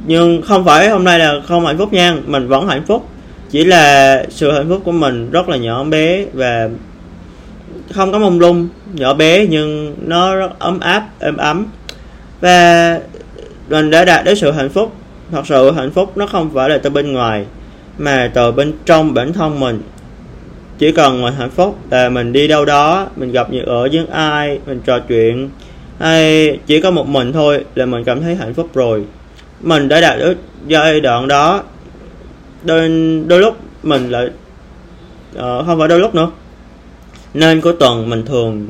Nhưng 0.06 0.42
không 0.42 0.64
phải 0.64 0.88
hôm 0.88 1.04
nay 1.04 1.18
là 1.18 1.34
không 1.46 1.66
hạnh 1.66 1.78
phúc 1.78 1.92
nha, 1.92 2.16
mình 2.26 2.48
vẫn 2.48 2.66
hạnh 2.66 2.82
phúc. 2.86 3.08
Chỉ 3.50 3.64
là 3.64 4.24
sự 4.30 4.52
hạnh 4.52 4.68
phúc 4.68 4.80
của 4.84 4.92
mình 4.92 5.30
rất 5.30 5.48
là 5.48 5.56
nhỏ 5.56 5.84
bé 5.84 6.24
và 6.32 6.68
không 7.92 8.12
có 8.12 8.18
mông 8.18 8.40
lung 8.40 8.68
nhỏ 8.92 9.14
bé 9.14 9.46
nhưng 9.46 9.94
nó 10.06 10.34
rất 10.34 10.58
ấm 10.58 10.80
áp 10.80 11.08
êm 11.20 11.36
ấm. 11.36 11.66
Và 12.40 13.00
mình 13.68 13.90
đã 13.90 14.04
đạt 14.04 14.24
đến 14.24 14.36
sự 14.36 14.50
hạnh 14.50 14.68
phúc. 14.68 14.92
Thật 15.30 15.46
sự 15.46 15.70
hạnh 15.70 15.90
phúc 15.90 16.16
nó 16.16 16.26
không 16.26 16.50
phải 16.54 16.68
là 16.68 16.78
từ 16.78 16.90
bên 16.90 17.12
ngoài 17.12 17.46
mà 17.98 18.30
từ 18.34 18.52
bên 18.52 18.72
trong 18.84 19.14
bản 19.14 19.32
thân 19.32 19.60
mình. 19.60 19.82
Chỉ 20.78 20.92
cần 20.92 21.22
mình 21.22 21.34
hạnh 21.38 21.50
phúc 21.50 21.78
là 21.90 22.08
mình 22.08 22.32
đi 22.32 22.48
đâu 22.48 22.64
đó 22.64 23.06
mình 23.16 23.32
gặp 23.32 23.50
những 23.50 23.66
ở 23.66 23.86
những 23.86 24.10
ai 24.10 24.58
mình 24.66 24.80
trò 24.84 24.98
chuyện 24.98 25.50
hay 25.98 26.58
chỉ 26.66 26.80
có 26.80 26.90
một 26.90 27.08
mình 27.08 27.32
thôi 27.32 27.64
là 27.74 27.86
mình 27.86 28.04
cảm 28.04 28.20
thấy 28.20 28.34
hạnh 28.34 28.54
phúc 28.54 28.68
rồi. 28.74 29.04
Mình 29.60 29.88
đã 29.88 30.00
đạt 30.00 30.18
được 30.18 30.34
giai 30.66 31.00
đoạn 31.00 31.28
đó 31.28 31.62
đôi 32.64 32.88
đôi 33.26 33.40
lúc 33.40 33.56
mình 33.82 34.10
lại 34.10 34.26
uh, 35.36 35.66
không 35.66 35.78
phải 35.78 35.88
đôi 35.88 36.00
lúc 36.00 36.14
nữa 36.14 36.30
nên 37.34 37.60
cuối 37.60 37.72
tuần 37.80 38.10
mình 38.10 38.24
thường 38.26 38.68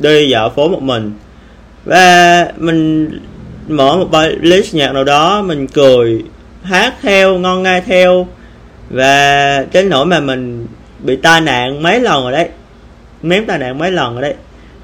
đi 0.00 0.28
dạo 0.28 0.50
phố 0.50 0.68
một 0.68 0.82
mình. 0.82 1.12
Và 1.84 2.48
mình 2.56 3.10
mở 3.68 3.96
một 3.96 4.10
bài 4.10 4.36
list 4.40 4.74
nhạc 4.74 4.92
nào 4.92 5.04
đó 5.04 5.42
mình 5.42 5.66
cười 5.66 6.22
hát 6.62 6.94
theo 7.02 7.38
ngon 7.38 7.62
ngay 7.62 7.80
theo. 7.80 8.26
Và 8.90 9.64
đến 9.72 9.88
nỗi 9.88 10.06
mà 10.06 10.20
mình 10.20 10.66
bị 11.04 11.16
tai 11.16 11.40
nạn 11.40 11.82
mấy 11.82 12.00
lần 12.00 12.22
rồi 12.22 12.32
đấy. 12.32 12.48
Mém 13.22 13.46
tai 13.46 13.58
nạn 13.58 13.78
mấy 13.78 13.90
lần 13.90 14.12
rồi 14.12 14.22
đấy. 14.22 14.34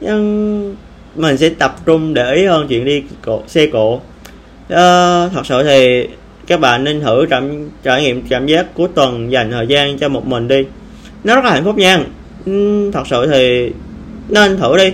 Nhưng 0.01 0.77
mình 1.17 1.37
sẽ 1.37 1.49
tập 1.49 1.77
trung 1.87 2.15
để 2.15 2.35
ý 2.35 2.47
hơn 2.47 2.67
chuyện 2.69 2.85
đi 2.85 3.03
cổ, 3.23 3.43
xe 3.47 3.67
cộ. 3.67 4.01
Ờ, 4.69 5.31
thật 5.35 5.47
sự 5.47 5.63
thì 5.63 6.09
các 6.47 6.61
bạn 6.61 6.85
nên 6.85 7.01
thử 7.01 7.27
trải, 7.31 7.43
trải 7.83 8.03
nghiệm 8.03 8.23
cảm 8.29 8.47
giác 8.47 8.67
cuối 8.75 8.89
tuần 8.95 9.33
dành 9.33 9.51
thời 9.51 9.67
gian 9.67 9.99
cho 9.99 10.09
một 10.09 10.27
mình 10.27 10.49
đi. 10.49 10.65
Nó 11.25 11.35
rất 11.35 11.45
là 11.45 11.51
hạnh 11.51 11.65
phúc 11.65 11.77
nha 11.77 11.99
thật 12.93 13.07
sự 13.07 13.27
thì 13.27 13.73
nên 14.29 14.57
thử 14.57 14.77
đi. 14.77 14.93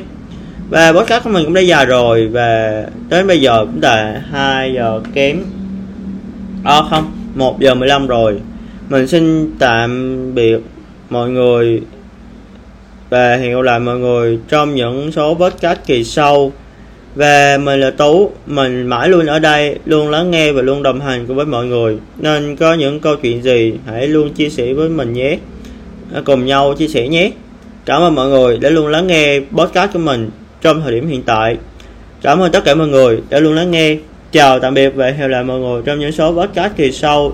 Và 0.70 0.92
podcast 0.92 1.24
của 1.24 1.30
mình 1.30 1.44
cũng 1.44 1.54
đã 1.54 1.60
dài 1.60 1.86
rồi 1.86 2.28
và 2.28 2.82
đến 3.08 3.26
bây 3.26 3.40
giờ 3.40 3.64
cũng 3.64 3.82
là 3.82 4.22
2 4.30 4.72
giờ 4.74 5.00
kém. 5.14 5.42
À 6.64 6.82
không 6.90 7.12
1 7.34 7.60
giờ 7.60 7.74
15 7.74 8.06
rồi. 8.06 8.40
Mình 8.88 9.06
xin 9.06 9.50
tạm 9.58 10.16
biệt 10.34 10.58
mọi 11.10 11.30
người 11.30 11.82
và 13.10 13.36
hẹn 13.36 13.54
gặp 13.54 13.60
lại 13.60 13.80
mọi 13.80 13.98
người 13.98 14.38
trong 14.48 14.74
những 14.74 15.12
số 15.12 15.34
podcast 15.34 15.78
kỳ 15.86 16.04
sau. 16.04 16.52
Và 17.14 17.58
mình 17.62 17.80
là 17.80 17.90
Tú, 17.90 18.30
mình 18.46 18.86
mãi 18.86 19.08
luôn 19.08 19.26
ở 19.26 19.38
đây, 19.38 19.78
luôn 19.84 20.10
lắng 20.10 20.30
nghe 20.30 20.52
và 20.52 20.62
luôn 20.62 20.82
đồng 20.82 21.00
hành 21.00 21.26
cùng 21.26 21.36
với 21.36 21.46
mọi 21.46 21.66
người. 21.66 21.98
Nên 22.18 22.56
có 22.56 22.74
những 22.74 23.00
câu 23.00 23.16
chuyện 23.16 23.42
gì, 23.42 23.74
hãy 23.86 24.08
luôn 24.08 24.32
chia 24.32 24.48
sẻ 24.48 24.72
với 24.72 24.88
mình 24.88 25.12
nhé 25.12 25.38
cùng 26.24 26.46
nhau 26.46 26.74
chia 26.74 26.88
sẻ 26.88 27.08
nhé. 27.08 27.30
Cảm 27.84 28.02
ơn 28.02 28.14
mọi 28.14 28.28
người 28.28 28.58
đã 28.58 28.70
luôn 28.70 28.86
lắng 28.86 29.06
nghe 29.06 29.40
podcast 29.52 29.92
của 29.92 29.98
mình 29.98 30.30
trong 30.62 30.80
thời 30.82 30.92
điểm 30.92 31.08
hiện 31.08 31.22
tại. 31.22 31.56
Cảm 32.22 32.38
ơn 32.38 32.52
tất 32.52 32.64
cả 32.64 32.74
mọi 32.74 32.88
người 32.88 33.20
đã 33.30 33.40
luôn 33.40 33.54
lắng 33.54 33.70
nghe. 33.70 33.96
Chào 34.32 34.60
tạm 34.60 34.74
biệt 34.74 34.90
và 34.94 35.06
hẹn 35.06 35.18
gặp 35.18 35.26
lại 35.26 35.44
mọi 35.44 35.58
người 35.58 35.82
trong 35.84 36.00
những 36.00 36.12
số 36.12 36.32
podcast 36.32 36.76
kỳ 36.76 36.92
sau. 36.92 37.32